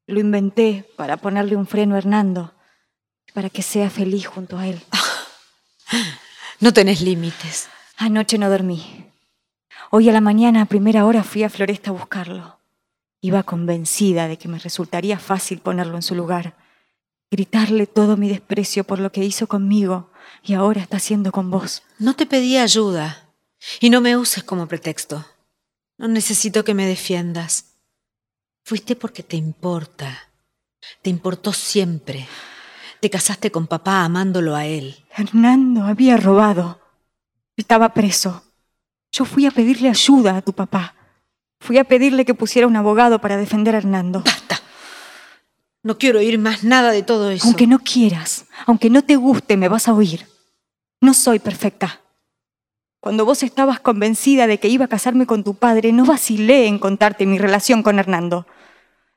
Lo 0.06 0.20
inventé 0.20 0.90
para 0.98 1.18
ponerle 1.18 1.56
un 1.56 1.66
freno 1.66 1.96
a 1.96 1.98
Hernando, 2.00 2.54
para 3.34 3.50
que 3.50 3.62
sea 3.62 3.90
feliz 3.90 4.28
junto 4.28 4.58
a 4.58 4.68
él. 4.68 4.82
No 6.60 6.72
tenés 6.72 7.02
límites. 7.02 7.68
Anoche 7.98 8.38
no 8.38 8.50
dormí. 8.50 9.12
Hoy 9.92 10.08
a 10.08 10.14
la 10.14 10.22
mañana 10.22 10.62
a 10.62 10.66
primera 10.66 11.06
hora 11.06 11.22
fui 11.22 11.44
a 11.44 11.50
Floresta 11.50 11.90
a 11.90 11.94
buscarlo. 11.94 12.58
Iba 13.20 13.44
convencida 13.44 14.30
de 14.30 14.38
que 14.38 14.48
me 14.48 14.60
resultaría 14.60 15.20
fácil 15.20 15.60
ponerlo 15.60 15.98
en 15.98 16.02
su 16.02 16.16
lugar, 16.16 16.56
gritarle 17.30 17.86
todo 17.86 18.16
mi 18.16 18.30
desprecio 18.30 18.86
por 18.86 19.00
lo 19.00 19.12
que 19.12 19.26
hizo 19.26 19.48
conmigo 19.48 20.10
y 20.42 20.54
ahora 20.54 20.82
está 20.82 20.98
haciendo 20.98 21.34
con 21.34 21.52
vos. 21.52 21.84
No 22.00 22.16
te 22.16 22.26
pedí 22.26 22.56
ayuda 22.56 23.30
y 23.82 23.90
no 23.90 24.00
me 24.00 24.16
uses 24.16 24.46
como 24.46 24.66
pretexto. 24.68 25.26
No 25.98 26.08
necesito 26.08 26.64
que 26.64 26.74
me 26.74 26.86
defiendas. 26.86 27.73
Fuiste 28.64 28.96
porque 28.96 29.24
te 29.24 29.36
importa. 29.36 30.30
Te 31.02 31.10
importó 31.10 31.52
siempre. 31.52 32.28
Te 33.02 33.10
casaste 33.10 33.52
con 33.52 33.68
papá 33.68 34.04
amándolo 34.04 34.56
a 34.56 34.66
él. 34.66 34.96
Hernando 35.16 35.84
había 35.84 36.16
robado. 36.16 36.80
Estaba 37.58 37.94
preso. 37.94 38.44
Yo 39.12 39.26
fui 39.26 39.46
a 39.46 39.52
pedirle 39.52 39.90
ayuda 39.90 40.38
a 40.38 40.42
tu 40.42 40.54
papá. 40.54 40.96
Fui 41.60 41.78
a 41.78 41.84
pedirle 41.84 42.26
que 42.26 42.34
pusiera 42.34 42.68
un 42.68 42.76
abogado 42.76 43.20
para 43.20 43.38
defender 43.38 43.76
a 43.76 43.80
Hernando. 43.80 44.22
Basta. 44.22 44.62
No 45.84 45.98
quiero 45.98 46.20
oír 46.20 46.40
más 46.40 46.64
nada 46.64 46.92
de 46.92 47.04
todo 47.04 47.30
eso. 47.30 47.46
Aunque 47.46 47.68
no 47.68 47.80
quieras, 47.80 48.46
aunque 48.66 48.90
no 48.90 49.04
te 49.04 49.18
guste, 49.18 49.58
me 49.58 49.68
vas 49.68 49.90
a 49.90 49.94
oír. 49.94 50.26
No 51.02 51.14
soy 51.14 51.40
perfecta. 51.40 52.00
Cuando 53.02 53.26
vos 53.26 53.44
estabas 53.44 53.82
convencida 53.82 54.48
de 54.48 54.60
que 54.60 54.70
iba 54.70 54.86
a 54.86 54.88
casarme 54.88 55.26
con 55.26 55.44
tu 55.44 55.56
padre, 55.56 55.92
no 55.92 56.06
vacilé 56.06 56.68
en 56.68 56.80
contarte 56.80 57.26
mi 57.26 57.38
relación 57.38 57.84
con 57.84 58.00
Hernando. 58.00 58.48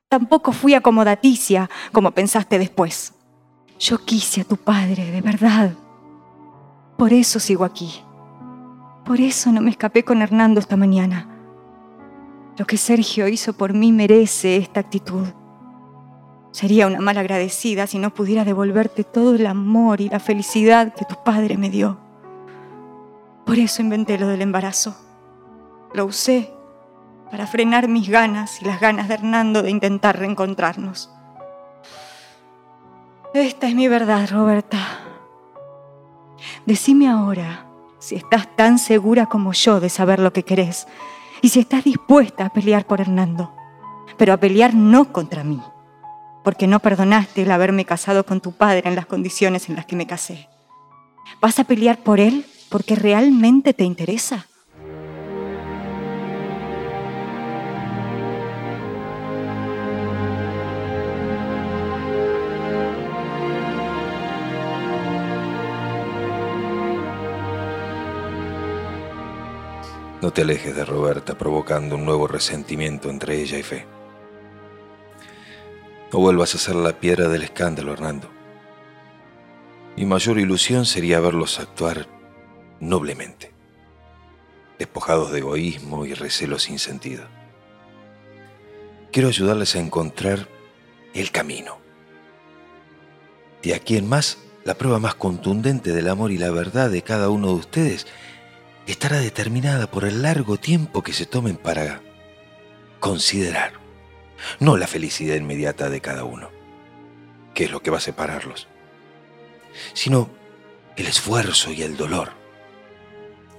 Tampoco 0.09 0.53
fui 0.53 0.75
acomodaticia, 0.75 1.69
como 1.91 2.13
pensaste 2.13 2.61
después. 2.61 3.13
Yo 3.81 3.99
quise 3.99 4.43
a 4.43 4.45
tu 4.45 4.57
padre, 4.57 5.11
de 5.11 5.21
verdad. 5.21 5.73
Por 6.97 7.13
eso 7.13 7.41
sigo 7.41 7.65
aquí. 7.65 7.93
Por 9.05 9.21
eso 9.21 9.51
no 9.51 9.61
me 9.61 9.71
escapé 9.71 10.05
con 10.05 10.23
Hernando 10.23 10.61
esta 10.61 10.77
mañana. 10.77 11.29
Lo 12.57 12.67
que 12.67 12.77
Sergio 12.77 13.27
hizo 13.27 13.53
por 13.55 13.75
mí 13.75 13.91
merece 13.91 14.57
esta 14.57 14.79
actitud. 14.79 15.27
Sería 16.53 16.87
una 16.87 17.01
mal 17.01 17.19
agradecida 17.19 17.89
si 17.89 17.99
no 17.99 18.15
pudiera 18.15 18.45
devolverte 18.45 19.03
todo 19.03 19.35
el 19.35 19.47
amor 19.47 20.01
y 20.01 20.09
la 20.09 20.21
felicidad 20.21 20.95
que 20.95 21.05
tu 21.05 21.17
padre 21.25 21.57
me 21.59 21.69
dio. 21.69 21.99
Por 23.45 23.59
eso 23.59 23.83
inventé 23.83 24.19
lo 24.19 24.29
del 24.29 24.43
embarazo. 24.43 24.97
Lo 25.95 26.07
usé 26.07 26.56
para 27.31 27.47
frenar 27.47 27.89
mis 27.89 28.09
ganas 28.09 28.61
y 28.63 28.65
las 28.65 28.81
ganas 28.81 29.09
de 29.09 29.15
Hernando 29.15 29.63
de 29.63 29.71
intentar 29.71 30.19
reencontrarnos. 30.19 31.11
Esta 33.35 33.69
es 33.69 33.75
mi 33.75 33.89
verdad, 33.89 34.29
Roberta. 34.31 34.79
Decime 36.65 37.09
ahora 37.09 37.67
si 37.99 38.15
estás 38.15 38.55
tan 38.57 38.79
segura 38.79 39.27
como 39.27 39.53
yo 39.53 39.81
de 39.81 39.89
saber 39.89 40.21
lo 40.21 40.33
que 40.33 40.45
querés 40.45 40.87
y 41.43 41.49
si 41.51 41.61
estás 41.61 41.85
dispuesta 41.85 42.47
a 42.47 42.51
pelear 42.51 42.87
por 42.87 43.01
Hernando, 43.01 43.53
pero 44.17 44.33
a 44.33 44.37
pelear 44.39 44.75
no 44.75 45.13
contra 45.13 45.45
mí, 45.45 45.61
porque 46.45 46.67
no 46.67 46.81
perdonaste 46.81 47.43
el 47.43 47.51
haberme 47.51 47.85
casado 47.85 48.25
con 48.25 48.41
tu 48.41 48.53
padre 48.53 48.89
en 48.89 48.95
las 48.97 49.07
condiciones 49.07 49.69
en 49.69 49.77
las 49.77 49.87
que 49.87 49.97
me 49.97 50.07
casé. 50.07 50.49
¿Vas 51.41 51.59
a 51.59 51.65
pelear 51.65 51.99
por 51.99 52.21
él 52.21 52.47
porque 52.71 52.95
realmente 52.95 53.75
te 53.75 53.85
interesa? 53.85 54.47
No 70.23 70.33
te 70.33 70.43
alejes 70.43 70.75
de 70.75 70.85
Roberta 70.85 71.37
provocando 71.37 71.95
un 71.95 72.07
nuevo 72.07 72.27
resentimiento 72.27 73.11
entre 73.11 73.41
ella 73.43 73.59
y 73.59 73.63
Fe. 73.63 73.87
No 76.11 76.21
vuelvas 76.21 76.55
a 76.55 76.59
ser 76.59 76.75
la 76.75 76.99
piedra 76.99 77.29
del 77.29 77.43
escándalo, 77.43 77.93
Hernando. 77.93 78.31
Mi 79.97 80.07
mayor 80.07 80.39
ilusión 80.39 80.87
sería 80.87 81.21
verlos 81.21 81.61
actuar 81.61 82.07
noblemente, 82.81 83.53
despojados 84.79 85.33
de 85.33 85.41
egoísmo 85.41 86.07
y 86.07 86.15
recelo 86.15 86.59
sin 86.59 86.79
sentido. 86.79 87.25
quiero 89.13 89.29
ayudarles 89.29 89.77
a 89.77 89.81
encontrar 89.81 90.49
el 91.15 91.31
camino. 91.31 91.79
De 93.63 93.75
aquí 93.75 93.97
en 93.97 94.09
más, 94.09 94.39
la 94.65 94.75
prueba 94.75 94.99
más 94.99 95.15
contundente 95.15 95.93
del 95.93 96.09
amor 96.09 96.33
y 96.33 96.39
la 96.39 96.51
verdad 96.51 96.91
de 96.91 97.03
cada 97.03 97.31
uno 97.31 97.49
de 97.49 97.55
ustedes 97.55 98.07
estará 98.93 99.19
determinada 99.19 99.91
por 99.91 100.05
el 100.05 100.23
largo 100.23 100.59
tiempo 100.59 101.03
que 101.03 101.13
se 101.13 101.27
tomen 101.27 101.57
para 101.57 102.03
considerar, 103.01 103.73
no 104.61 104.77
la 104.77 104.87
felicidad 104.87 105.37
inmediata 105.37 105.91
de 105.91 106.01
cada 106.01 106.25
uno, 106.25 106.51
que 107.55 107.65
es 107.65 107.71
lo 107.71 107.83
que 107.83 107.91
va 107.91 107.99
a 107.99 108.01
separarlos, 108.01 108.69
sino 109.93 110.31
el 110.97 111.07
esfuerzo 111.07 111.73
y 111.73 111.83
el 111.83 111.97
dolor, 111.97 112.33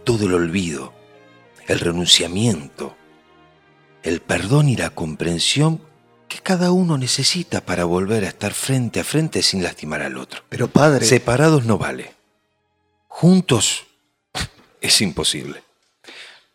todo 0.03 0.25
el 0.25 0.33
olvido, 0.33 0.93
el 1.67 1.79
renunciamiento, 1.79 2.95
el 4.03 4.21
perdón 4.21 4.69
y 4.69 4.75
la 4.75 4.89
comprensión 4.91 5.81
que 6.29 6.39
cada 6.39 6.71
uno 6.71 6.97
necesita 6.97 7.61
para 7.61 7.85
volver 7.85 8.23
a 8.23 8.29
estar 8.29 8.53
frente 8.53 8.99
a 8.99 9.03
frente 9.03 9.41
sin 9.43 9.63
lastimar 9.63 10.01
al 10.01 10.17
otro. 10.17 10.43
Pero 10.49 10.67
padre... 10.67 11.05
Separados 11.05 11.65
no 11.65 11.77
vale. 11.77 12.13
Juntos 13.07 13.86
es 14.81 15.01
imposible. 15.01 15.63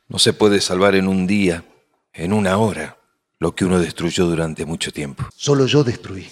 No 0.09 0.19
se 0.19 0.33
puede 0.33 0.61
salvar 0.61 0.95
en 0.95 1.09
un 1.09 1.27
día, 1.27 1.65
en 2.13 2.33
una 2.33 2.59
hora, 2.59 2.99
lo 3.39 3.55
que 3.55 3.65
uno 3.65 3.81
destruyó 3.81 4.27
durante 4.27 4.67
mucho 4.67 4.93
tiempo. 4.93 5.29
Solo 5.35 5.67
yo 5.67 5.85
destruí. 5.85 6.29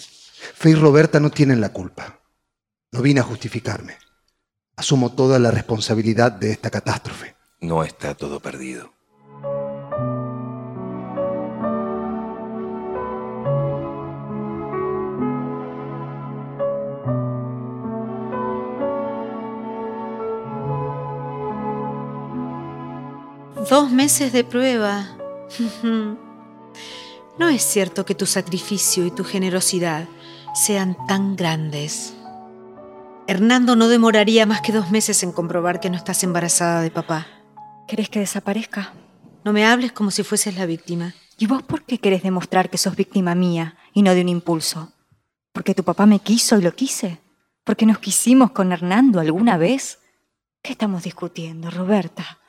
Fe 0.54 0.70
y 0.70 0.74
Roberta 0.74 1.18
no 1.20 1.30
tienen 1.30 1.60
la 1.60 1.72
culpa. 1.72 2.20
No 2.92 3.02
vine 3.02 3.20
a 3.20 3.24
justificarme. 3.24 3.96
Asumo 4.76 5.12
toda 5.12 5.38
la 5.38 5.50
responsabilidad 5.50 6.32
de 6.32 6.52
esta 6.52 6.70
catástrofe. 6.70 7.34
No 7.60 7.84
está 7.84 8.14
todo 8.14 8.40
perdido. 8.40 8.92
Dos 23.70 23.92
meses 23.92 24.32
de 24.32 24.42
prueba. 24.42 25.16
No 27.38 27.48
es 27.48 27.62
cierto 27.62 28.04
que 28.04 28.14
tu 28.14 28.26
sacrificio 28.26 29.06
y 29.06 29.10
tu 29.10 29.24
generosidad 29.24 30.06
sean 30.54 30.94
tan 31.06 31.36
grandes. 31.36 32.14
Hernando 33.26 33.76
no 33.76 33.88
demoraría 33.88 34.44
más 34.44 34.60
que 34.60 34.72
dos 34.72 34.90
meses 34.90 35.22
en 35.22 35.32
comprobar 35.32 35.80
que 35.80 35.88
no 35.88 35.96
estás 35.96 36.22
embarazada 36.22 36.82
de 36.82 36.90
papá. 36.90 37.28
¿Querés 37.88 38.10
que 38.10 38.18
desaparezca? 38.18 38.92
No 39.42 39.54
me 39.54 39.64
hables 39.64 39.92
como 39.92 40.10
si 40.10 40.22
fueses 40.22 40.56
la 40.56 40.66
víctima. 40.66 41.14
¿Y 41.38 41.46
vos 41.46 41.62
por 41.62 41.84
qué 41.84 41.96
querés 41.96 42.22
demostrar 42.22 42.68
que 42.68 42.76
sos 42.76 42.94
víctima 42.94 43.34
mía 43.34 43.78
y 43.94 44.02
no 44.02 44.14
de 44.14 44.20
un 44.20 44.28
impulso? 44.28 44.92
¿Porque 45.52 45.74
tu 45.74 45.84
papá 45.84 46.04
me 46.04 46.18
quiso 46.18 46.58
y 46.58 46.62
lo 46.62 46.74
quise? 46.74 47.20
¿Porque 47.64 47.86
nos 47.86 48.00
quisimos 48.00 48.50
con 48.50 48.72
Hernando 48.72 49.18
alguna 49.18 49.56
vez? 49.56 50.00
¿Qué 50.60 50.72
estamos 50.72 51.04
discutiendo, 51.04 51.70
Roberta? 51.70 52.40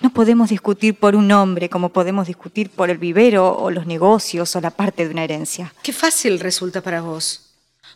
No 0.00 0.10
podemos 0.10 0.50
discutir 0.50 0.94
por 0.94 1.16
un 1.16 1.32
hombre 1.32 1.68
como 1.68 1.88
podemos 1.88 2.28
discutir 2.28 2.70
por 2.70 2.88
el 2.88 2.98
vivero 2.98 3.56
o 3.56 3.70
los 3.70 3.86
negocios 3.86 4.54
o 4.54 4.60
la 4.60 4.70
parte 4.70 5.04
de 5.04 5.10
una 5.10 5.24
herencia. 5.24 5.74
Qué 5.82 5.92
fácil 5.92 6.38
resulta 6.38 6.82
para 6.82 7.00
vos. 7.00 7.50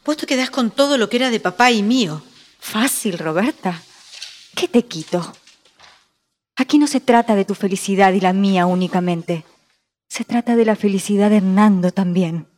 Vos 0.05 0.17
te 0.17 0.27
quedás 0.27 0.51
con 0.51 0.73
todo 0.73 0.99
lo 0.99 1.09
que 1.09 1.19
era 1.19 1.31
de 1.31 1.39
papá 1.39 1.71
y 1.71 1.83
mío. 1.83 2.23
Fácil, 2.59 3.19
Roberta. 3.19 3.81
¿Qué 4.57 4.67
te 4.67 4.85
quito? 4.85 5.33
Aquí 6.57 6.79
no 6.79 6.89
se 6.89 7.01
trata 7.01 7.37
de 7.37 7.45
tu 7.45 7.55
felicidad 7.55 8.13
y 8.13 8.21
la 8.21 8.33
mía 8.33 8.67
únicamente. 8.67 9.45
Se 10.09 10.25
trata 10.25 10.57
de 10.57 10.65
la 10.65 10.77
felicidad 10.77 11.31
de 11.31 11.37
Hernando 11.37 11.93
también. 11.93 12.49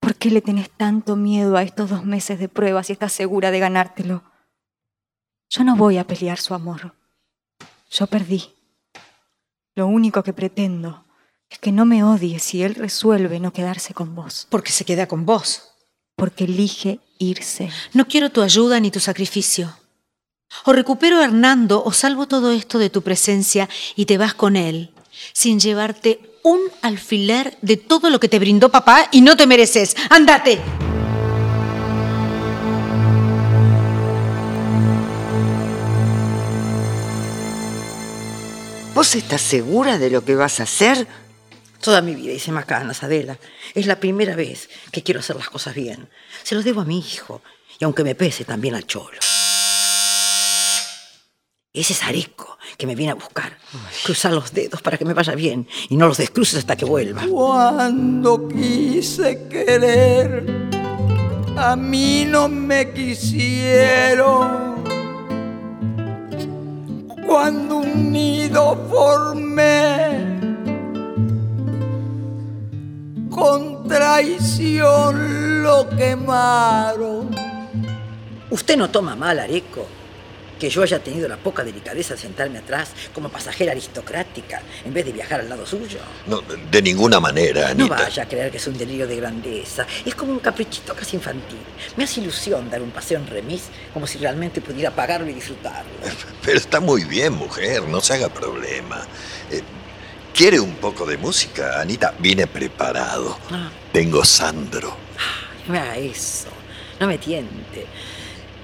¿Por 0.00 0.16
qué 0.16 0.30
le 0.30 0.40
tenés 0.40 0.70
tanto 0.70 1.16
miedo 1.16 1.56
a 1.56 1.62
estos 1.62 1.90
dos 1.90 2.04
meses 2.04 2.38
de 2.38 2.48
prueba 2.48 2.82
si 2.82 2.92
estás 2.94 3.12
segura 3.12 3.50
de 3.50 3.60
ganártelo? 3.60 4.24
Yo 5.50 5.64
no 5.64 5.76
voy 5.76 5.98
a 5.98 6.06
pelear 6.06 6.38
su 6.38 6.54
amor. 6.54 6.94
Yo 7.92 8.06
perdí. 8.06 8.42
Lo 9.74 9.86
único 9.86 10.22
que 10.22 10.32
pretendo 10.32 11.04
es 11.50 11.58
que 11.58 11.72
no 11.72 11.84
me 11.84 12.02
odie 12.02 12.38
si 12.38 12.62
él 12.62 12.74
resuelve 12.74 13.38
no 13.38 13.52
quedarse 13.52 13.92
con 13.92 14.14
vos. 14.14 14.46
Porque 14.48 14.72
se 14.72 14.86
queda 14.86 15.06
con 15.06 15.26
vos. 15.26 15.74
Porque 16.16 16.44
elige 16.44 17.00
irse. 17.18 17.70
No 17.92 18.08
quiero 18.08 18.30
tu 18.30 18.40
ayuda 18.40 18.80
ni 18.80 18.90
tu 18.90 18.98
sacrificio. 18.98 19.76
O 20.64 20.72
recupero 20.72 21.18
a 21.18 21.24
Hernando 21.24 21.82
o 21.84 21.92
salvo 21.92 22.26
todo 22.26 22.50
esto 22.50 22.78
de 22.78 22.90
tu 22.90 23.02
presencia 23.02 23.68
y 23.94 24.06
te 24.06 24.18
vas 24.18 24.34
con 24.34 24.56
él, 24.56 24.92
sin 25.32 25.60
llevarte 25.60 26.20
un 26.42 26.60
alfiler 26.82 27.56
de 27.62 27.76
todo 27.76 28.10
lo 28.10 28.20
que 28.20 28.28
te 28.28 28.38
brindó 28.38 28.70
papá 28.70 29.08
y 29.12 29.20
no 29.20 29.36
te 29.36 29.46
mereces. 29.46 29.96
¡Ándate! 30.10 30.60
¿Vos 39.02 39.16
estás 39.16 39.42
segura 39.42 39.98
de 39.98 40.10
lo 40.10 40.24
que 40.24 40.36
vas 40.36 40.60
a 40.60 40.62
hacer? 40.62 41.08
Toda 41.80 42.02
mi 42.02 42.14
vida 42.14 42.34
hice 42.34 42.52
macanas, 42.52 43.02
Adela. 43.02 43.36
Es 43.74 43.86
la 43.86 43.98
primera 43.98 44.36
vez 44.36 44.70
que 44.92 45.02
quiero 45.02 45.18
hacer 45.18 45.34
las 45.34 45.50
cosas 45.50 45.74
bien. 45.74 46.08
Se 46.44 46.54
los 46.54 46.64
debo 46.64 46.82
a 46.82 46.84
mi 46.84 47.00
hijo. 47.00 47.42
Y 47.80 47.84
aunque 47.84 48.04
me 48.04 48.14
pese, 48.14 48.44
también 48.44 48.76
al 48.76 48.86
cholo. 48.86 49.18
Ese 51.72 51.94
es 51.94 52.02
Areco 52.04 52.56
que 52.78 52.86
me 52.86 52.94
viene 52.94 53.10
a 53.10 53.16
buscar. 53.16 53.58
Cruzar 54.04 54.34
los 54.34 54.52
dedos 54.52 54.80
para 54.82 54.96
que 54.96 55.04
me 55.04 55.14
vaya 55.14 55.34
bien 55.34 55.66
y 55.88 55.96
no 55.96 56.06
los 56.06 56.18
descruces 56.18 56.60
hasta 56.60 56.76
que 56.76 56.84
vuelva. 56.84 57.26
Cuando 57.26 58.46
quise 58.46 59.48
querer, 59.48 60.46
a 61.56 61.74
mí 61.74 62.24
no 62.24 62.48
me 62.48 62.92
quisieron. 62.92 64.72
Cuando 67.32 67.78
un 67.78 68.12
nido 68.12 68.76
formé, 68.90 70.38
con 73.30 73.88
traición 73.88 75.62
lo 75.62 75.88
quemaron. 75.96 77.30
Usted 78.50 78.76
no 78.76 78.90
toma 78.90 79.16
mal, 79.16 79.38
Areco, 79.38 79.86
que 80.62 80.70
yo 80.70 80.84
haya 80.84 81.02
tenido 81.02 81.26
la 81.26 81.36
poca 81.36 81.64
delicadeza 81.64 82.14
de 82.14 82.20
sentarme 82.20 82.58
atrás 82.60 82.92
como 83.12 83.28
pasajera 83.28 83.72
aristocrática 83.72 84.62
en 84.84 84.94
vez 84.94 85.04
de 85.04 85.10
viajar 85.10 85.40
al 85.40 85.48
lado 85.48 85.66
suyo. 85.66 85.98
No, 86.28 86.40
de 86.40 86.80
ninguna 86.80 87.18
manera, 87.18 87.74
No 87.74 87.86
Anita. 87.86 87.96
vaya 88.04 88.22
a 88.22 88.28
creer 88.28 88.52
que 88.52 88.58
es 88.58 88.66
un 88.68 88.78
delirio 88.78 89.08
de 89.08 89.16
grandeza. 89.16 89.84
Es 90.06 90.14
como 90.14 90.30
un 90.30 90.38
caprichito 90.38 90.94
casi 90.94 91.16
infantil. 91.16 91.58
Me 91.96 92.04
hace 92.04 92.20
ilusión 92.20 92.70
dar 92.70 92.80
un 92.80 92.92
paseo 92.92 93.18
en 93.18 93.26
remis 93.26 93.64
como 93.92 94.06
si 94.06 94.18
realmente 94.18 94.60
pudiera 94.60 94.92
pagarlo 94.92 95.28
y 95.28 95.32
disfrutarlo. 95.32 95.90
Pero 96.44 96.56
está 96.56 96.78
muy 96.78 97.02
bien, 97.06 97.32
mujer, 97.32 97.82
no 97.88 98.00
se 98.00 98.14
haga 98.14 98.28
problema. 98.28 99.04
Eh, 99.50 99.62
¿Quiere 100.32 100.60
un 100.60 100.76
poco 100.76 101.04
de 101.06 101.16
música, 101.16 101.80
Anita? 101.80 102.14
Vine 102.20 102.46
preparado. 102.46 103.36
Ah. 103.50 103.68
Tengo 103.92 104.24
Sandro. 104.24 104.96
No 105.66 105.72
me 105.72 105.80
haga 105.80 105.96
eso. 105.96 106.46
No 107.00 107.08
me 107.08 107.18
tiente. 107.18 107.84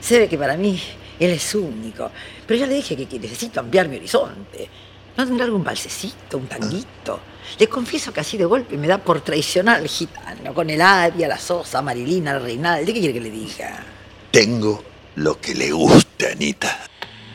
Se 0.01 0.21
ve 0.21 0.29
que 0.29 0.39
para 0.39 0.57
mí 0.57 0.81
él 1.21 1.31
es 1.31 1.55
único. 1.55 2.11
Pero 2.47 2.61
ya 2.61 2.67
le 2.67 2.75
dije 2.75 2.97
que, 2.97 3.07
que 3.07 3.19
necesito 3.19 3.61
ampliar 3.61 3.89
mi 3.89 3.97
horizonte. 3.97 4.69
¿No 5.17 5.27
tendrá 5.27 5.47
algún 5.47 5.65
balsecito, 5.65 6.39
un 6.39 6.47
tanguito? 6.47 7.21
Le 7.59 7.67
confieso 7.67 8.13
que 8.13 8.21
así 8.21 8.37
de 8.37 8.45
golpe 8.45 8.77
me 8.77 8.87
da 8.87 8.99
por 8.99 9.21
traicionar 9.21 9.77
al 9.79 9.89
gitano, 9.89 10.55
con 10.55 10.71
el 10.71 10.81
Aria, 10.81 11.27
la 11.27 11.39
Sosa, 11.39 11.83
Marilina, 11.83 12.33
el 12.33 12.43
Reinaldi. 12.43 12.93
¿Qué 12.93 13.01
quiere 13.01 13.15
que 13.15 13.21
le 13.21 13.31
diga? 13.31 13.85
Tengo 14.31 14.85
lo 15.17 15.41
que 15.41 15.55
le 15.55 15.73
gusta, 15.73 16.27
Anita. 16.31 16.79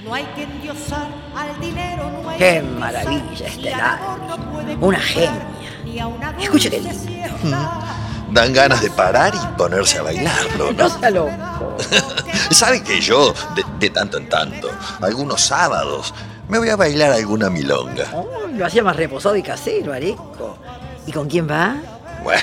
No 0.04 0.14
hay 0.14 0.26
que 0.36 0.44
endiosar 0.44 1.08
al 1.36 1.60
dinero, 1.60 2.10
no 2.10 2.30
hay 2.30 2.38
¡Qué 2.38 2.62
maravilla, 2.62 4.00
puede 4.52 4.76
Una 4.76 5.00
genia. 5.00 5.48
ni 5.84 6.00
a 6.00 6.08
una 6.08 6.32
Escuche 6.40 6.70
qué 6.70 6.80
lindo. 6.80 7.60
Dan 8.34 8.52
ganas 8.52 8.82
de 8.82 8.90
parar 8.90 9.34
y 9.36 9.58
ponerse 9.58 10.00
a 10.00 10.02
bailarlo, 10.02 10.74
No 10.74 10.90
¿no? 10.90 11.38
¿Sabe 12.52 12.84
que 12.84 13.00
yo, 13.00 13.34
de, 13.56 13.64
de 13.80 13.90
tanto 13.92 14.18
en 14.18 14.28
tanto, 14.28 14.70
algunos 15.02 15.42
sábados, 15.42 16.14
me 16.48 16.58
voy 16.58 16.70
a 16.70 16.76
bailar 16.76 17.12
alguna 17.12 17.50
milonga? 17.50 18.06
Ay, 18.12 18.56
lo 18.58 18.66
hacía 18.66 18.84
más 18.84 18.96
reposado 18.96 19.36
y 19.36 19.44
casero, 19.44 19.94
Areco. 19.94 20.58
¿Y 21.06 21.12
con 21.12 21.30
quién 21.30 21.50
va? 21.50 21.76
Bueno, 22.24 22.42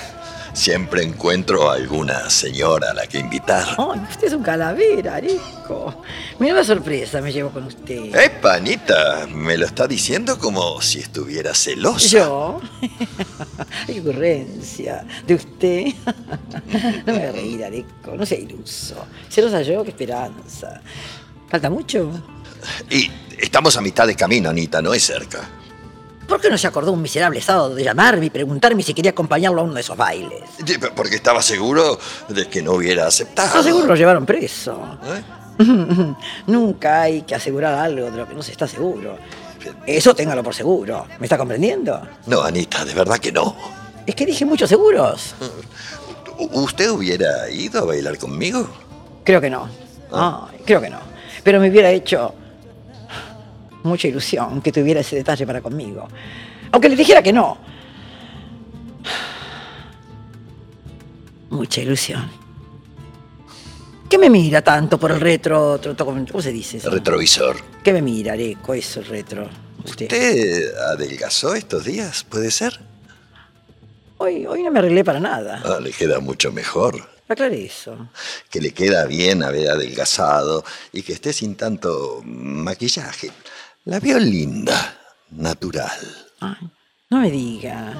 siempre 0.60 1.02
encuentro 1.02 1.70
alguna 1.70 2.28
señora 2.28 2.90
a 2.90 2.94
la 2.94 3.06
que 3.06 3.18
invitar. 3.18 3.66
Ay, 3.78 4.00
usted 4.10 4.26
es 4.26 4.32
un 4.34 4.42
calavera, 4.42 5.14
Areco. 5.14 6.02
Mira 6.38 6.62
sorpresa 6.62 7.22
me 7.22 7.32
llevo 7.32 7.48
con 7.48 7.64
usted. 7.64 8.14
¡Epa, 8.14 8.56
Anita! 8.56 9.26
Me 9.26 9.56
lo 9.56 9.64
está 9.64 9.86
diciendo 9.86 10.38
como 10.38 10.82
si 10.82 10.98
estuviera 10.98 11.54
celosa. 11.54 12.06
¿Yo? 12.06 12.60
Qué 13.86 14.00
ocurrencia. 14.00 15.06
¿De 15.26 15.34
usted? 15.34 15.86
No 17.06 17.14
me 17.14 17.22
haga 17.22 17.32
reír, 17.32 17.64
Areco. 17.64 18.14
No 18.14 18.26
sea 18.26 18.38
iluso. 18.38 18.94
Celosa 19.28 19.62
yo, 19.62 19.82
qué 19.82 19.90
esperanza. 19.90 20.80
¿Falta 21.48 21.70
mucho? 21.70 22.12
Y 22.90 23.10
estamos 23.38 23.76
a 23.76 23.80
mitad 23.80 24.06
de 24.06 24.14
camino, 24.14 24.50
Anita, 24.50 24.82
no 24.82 24.92
es 24.92 25.02
cerca. 25.02 25.48
¿Por 26.30 26.40
qué 26.40 26.48
no 26.48 26.56
se 26.56 26.68
acordó 26.68 26.92
un 26.92 27.02
miserable 27.02 27.40
sábado 27.40 27.74
de 27.74 27.82
llamarme 27.82 28.26
y 28.26 28.30
preguntarme 28.30 28.84
si 28.84 28.94
quería 28.94 29.10
acompañarlo 29.10 29.62
a 29.62 29.64
uno 29.64 29.74
de 29.74 29.80
esos 29.80 29.96
bailes? 29.96 30.44
Sí, 30.64 30.76
Porque 30.94 31.16
estaba 31.16 31.42
seguro 31.42 31.98
de 32.28 32.46
que 32.48 32.62
no 32.62 32.74
hubiera 32.74 33.08
aceptado. 33.08 33.50
Ah, 33.52 33.62
seguro 33.64 33.88
lo 33.88 33.96
llevaron 33.96 34.24
preso. 34.24 34.80
Nunca 36.46 37.02
hay 37.02 37.22
que 37.22 37.34
asegurar 37.34 37.74
algo 37.74 38.12
de 38.12 38.16
lo 38.16 38.28
que 38.28 38.34
no 38.34 38.44
se 38.44 38.52
está 38.52 38.68
seguro. 38.68 39.18
Eso 39.84 40.14
téngalo 40.14 40.44
por 40.44 40.54
seguro. 40.54 41.04
¿Me 41.18 41.26
está 41.26 41.36
comprendiendo? 41.36 42.00
No, 42.26 42.42
Anita, 42.42 42.84
de 42.84 42.94
verdad 42.94 43.18
que 43.18 43.32
no. 43.32 43.56
Es 44.06 44.14
que 44.14 44.24
dije 44.24 44.44
muchos 44.44 44.68
seguros. 44.68 45.34
¿Usted 46.38 46.90
hubiera 46.90 47.50
ido 47.50 47.80
a 47.80 47.84
bailar 47.86 48.16
conmigo? 48.18 48.70
Creo 49.24 49.40
que 49.40 49.50
no. 49.50 49.68
Ay, 50.12 50.58
creo 50.64 50.80
que 50.80 50.90
no. 50.90 51.00
Pero 51.42 51.58
me 51.58 51.68
hubiera 51.70 51.90
hecho 51.90 52.32
mucha 53.82 54.08
ilusión 54.08 54.60
que 54.62 54.72
tuviera 54.72 55.00
ese 55.00 55.16
detalle 55.16 55.46
para 55.46 55.60
conmigo. 55.60 56.06
Aunque 56.72 56.88
le 56.88 56.96
dijera 56.96 57.22
que 57.22 57.32
no. 57.32 57.58
Mucha 61.50 61.80
ilusión. 61.80 62.30
¿Qué 64.08 64.18
me 64.18 64.30
mira 64.30 64.62
tanto 64.62 64.98
por 64.98 65.12
el 65.12 65.20
retro? 65.20 65.80
tro- 65.80 65.96
tro- 65.96 66.26
¿Cómo 66.30 66.42
se 66.42 66.52
dice 66.52 66.78
eso? 66.78 66.90
Retrovisor. 66.90 67.56
¿Qué 67.82 67.92
me 67.92 68.02
mira, 68.02 68.32
Areco? 68.34 68.74
Eso, 68.74 69.00
el 69.00 69.06
retro. 69.06 69.48
Usted. 69.84 70.04
¿Usted 70.06 70.74
adelgazó 70.92 71.54
estos 71.54 71.84
días? 71.84 72.24
¿Puede 72.24 72.50
ser? 72.50 72.78
Hoy, 74.18 74.46
hoy 74.46 74.62
no 74.62 74.70
me 74.70 74.80
arreglé 74.80 75.02
para 75.04 75.18
nada. 75.20 75.62
Ah, 75.64 75.78
le 75.80 75.92
queda 75.92 76.20
mucho 76.20 76.52
mejor. 76.52 77.08
Aclaré 77.28 77.64
eso. 77.64 78.10
Que 78.50 78.60
le 78.60 78.72
queda 78.72 79.06
bien 79.06 79.42
haber 79.44 79.70
adelgazado 79.70 80.64
y 80.92 81.02
que 81.02 81.12
esté 81.12 81.32
sin 81.32 81.54
tanto 81.54 82.20
maquillaje. 82.24 83.30
La 83.90 83.98
veo 83.98 84.20
linda, 84.20 84.96
natural. 85.32 85.98
No 87.10 87.18
me 87.18 87.28
diga. 87.28 87.92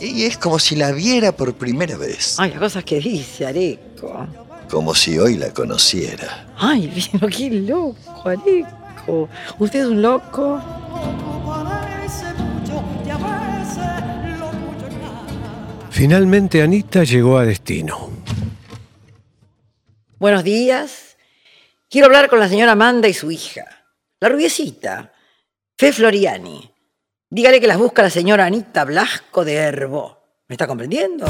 Y 0.00 0.24
es 0.24 0.38
como 0.38 0.58
si 0.58 0.74
la 0.74 0.90
viera 0.90 1.30
por 1.30 1.54
primera 1.54 1.96
vez. 1.96 2.34
Ay, 2.40 2.50
las 2.50 2.58
cosas 2.58 2.82
que 2.82 2.98
dice, 2.98 3.46
Areco. 3.46 4.26
Como 4.68 4.92
si 4.92 5.16
hoy 5.20 5.36
la 5.36 5.54
conociera. 5.54 6.48
Ay, 6.56 6.88
vino, 7.12 7.28
qué 7.28 7.48
loco, 7.48 8.28
Areco. 8.28 9.28
¿Usted 9.60 9.82
es 9.82 9.86
un 9.86 10.02
loco? 10.02 10.60
Finalmente 15.90 16.60
Anita 16.60 17.04
llegó 17.04 17.38
a 17.38 17.44
destino. 17.44 18.10
Buenos 20.18 20.42
días. 20.42 21.16
Quiero 21.88 22.06
hablar 22.06 22.28
con 22.28 22.40
la 22.40 22.48
señora 22.48 22.72
Amanda 22.72 23.06
y 23.06 23.14
su 23.14 23.30
hija. 23.30 23.64
La 24.18 24.28
rubiecita, 24.28 25.12
Fe 25.78 25.92
Floriani. 25.92 26.72
Dígale 27.28 27.60
que 27.60 27.66
las 27.66 27.76
busca 27.76 28.00
la 28.00 28.08
señora 28.08 28.46
Anita 28.46 28.86
Blasco 28.86 29.44
de 29.44 29.56
Herbo. 29.56 30.16
¿Me 30.48 30.54
está 30.54 30.66
comprendiendo? 30.66 31.26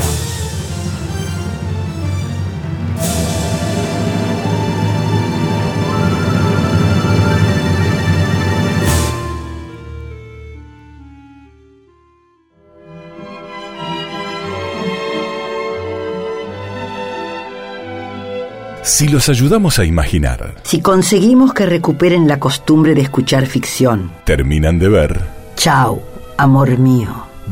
Si 18.86 19.08
los 19.08 19.28
ayudamos 19.28 19.80
a 19.80 19.84
imaginar, 19.84 20.54
Si 20.62 20.80
conseguimos 20.80 21.52
que 21.52 21.66
recuperen 21.66 22.28
la 22.28 22.38
costumbre 22.38 22.94
de 22.94 23.00
escuchar 23.00 23.46
ficción. 23.46 24.12
terminan 24.24 24.78
de 24.78 24.88
ver 24.88 25.20
Chao, 25.56 26.00
amor 26.36 26.78
mío. 26.78 27.08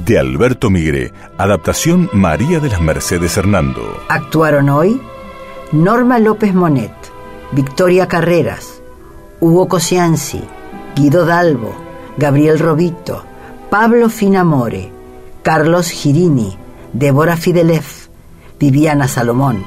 de 0.06 0.16
Alberto 0.18 0.70
Migré, 0.70 1.12
adaptación 1.36 2.08
María 2.12 2.60
de 2.60 2.68
las 2.68 2.80
Mercedes 2.80 3.36
Hernando. 3.36 3.80
Actuaron 4.08 4.68
hoy 4.68 5.00
Norma 5.72 6.20
López 6.20 6.54
Monet, 6.54 6.92
Victoria 7.50 8.06
Carreras, 8.06 8.80
Hugo 9.40 9.66
Cosianzi, 9.66 10.40
Guido 10.94 11.26
Dalbo, 11.26 11.74
Gabriel 12.16 12.60
Robito, 12.60 13.24
Pablo 13.70 14.08
Finamore, 14.08 14.92
Carlos 15.42 15.90
Girini, 15.90 16.56
Débora 16.92 17.36
Fidelef, 17.36 18.06
Viviana 18.60 19.08
Salomón, 19.08 19.64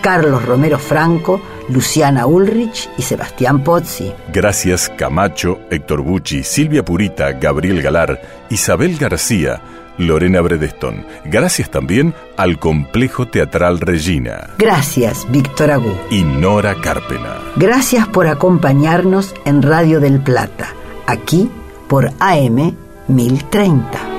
Carlos 0.00 0.44
Romero 0.44 0.78
Franco, 0.78 1.40
Luciana 1.68 2.26
Ulrich 2.26 2.88
y 2.96 3.02
Sebastián 3.02 3.62
Pozzi. 3.62 4.12
Gracias 4.32 4.90
Camacho, 4.96 5.58
Héctor 5.70 6.02
Bucci, 6.02 6.42
Silvia 6.42 6.84
Purita, 6.84 7.32
Gabriel 7.32 7.82
Galar, 7.82 8.20
Isabel 8.50 8.96
García, 8.96 9.60
Lorena 9.98 10.40
Bredeston. 10.40 11.04
Gracias 11.24 11.70
también 11.70 12.14
al 12.36 12.58
Complejo 12.58 13.26
Teatral 13.26 13.80
Regina 13.80 14.50
Gracias, 14.58 15.26
Víctor 15.30 15.72
Agú. 15.72 15.92
y 16.10 16.22
Nora 16.22 16.76
Carpena. 16.80 17.38
Gracias 17.56 18.06
por 18.06 18.28
acompañarnos 18.28 19.34
en 19.44 19.62
Radio 19.62 19.98
del 20.00 20.20
Plata, 20.20 20.68
aquí 21.06 21.50
por 21.88 22.10
AM 22.20 22.76
1030. 23.08 24.17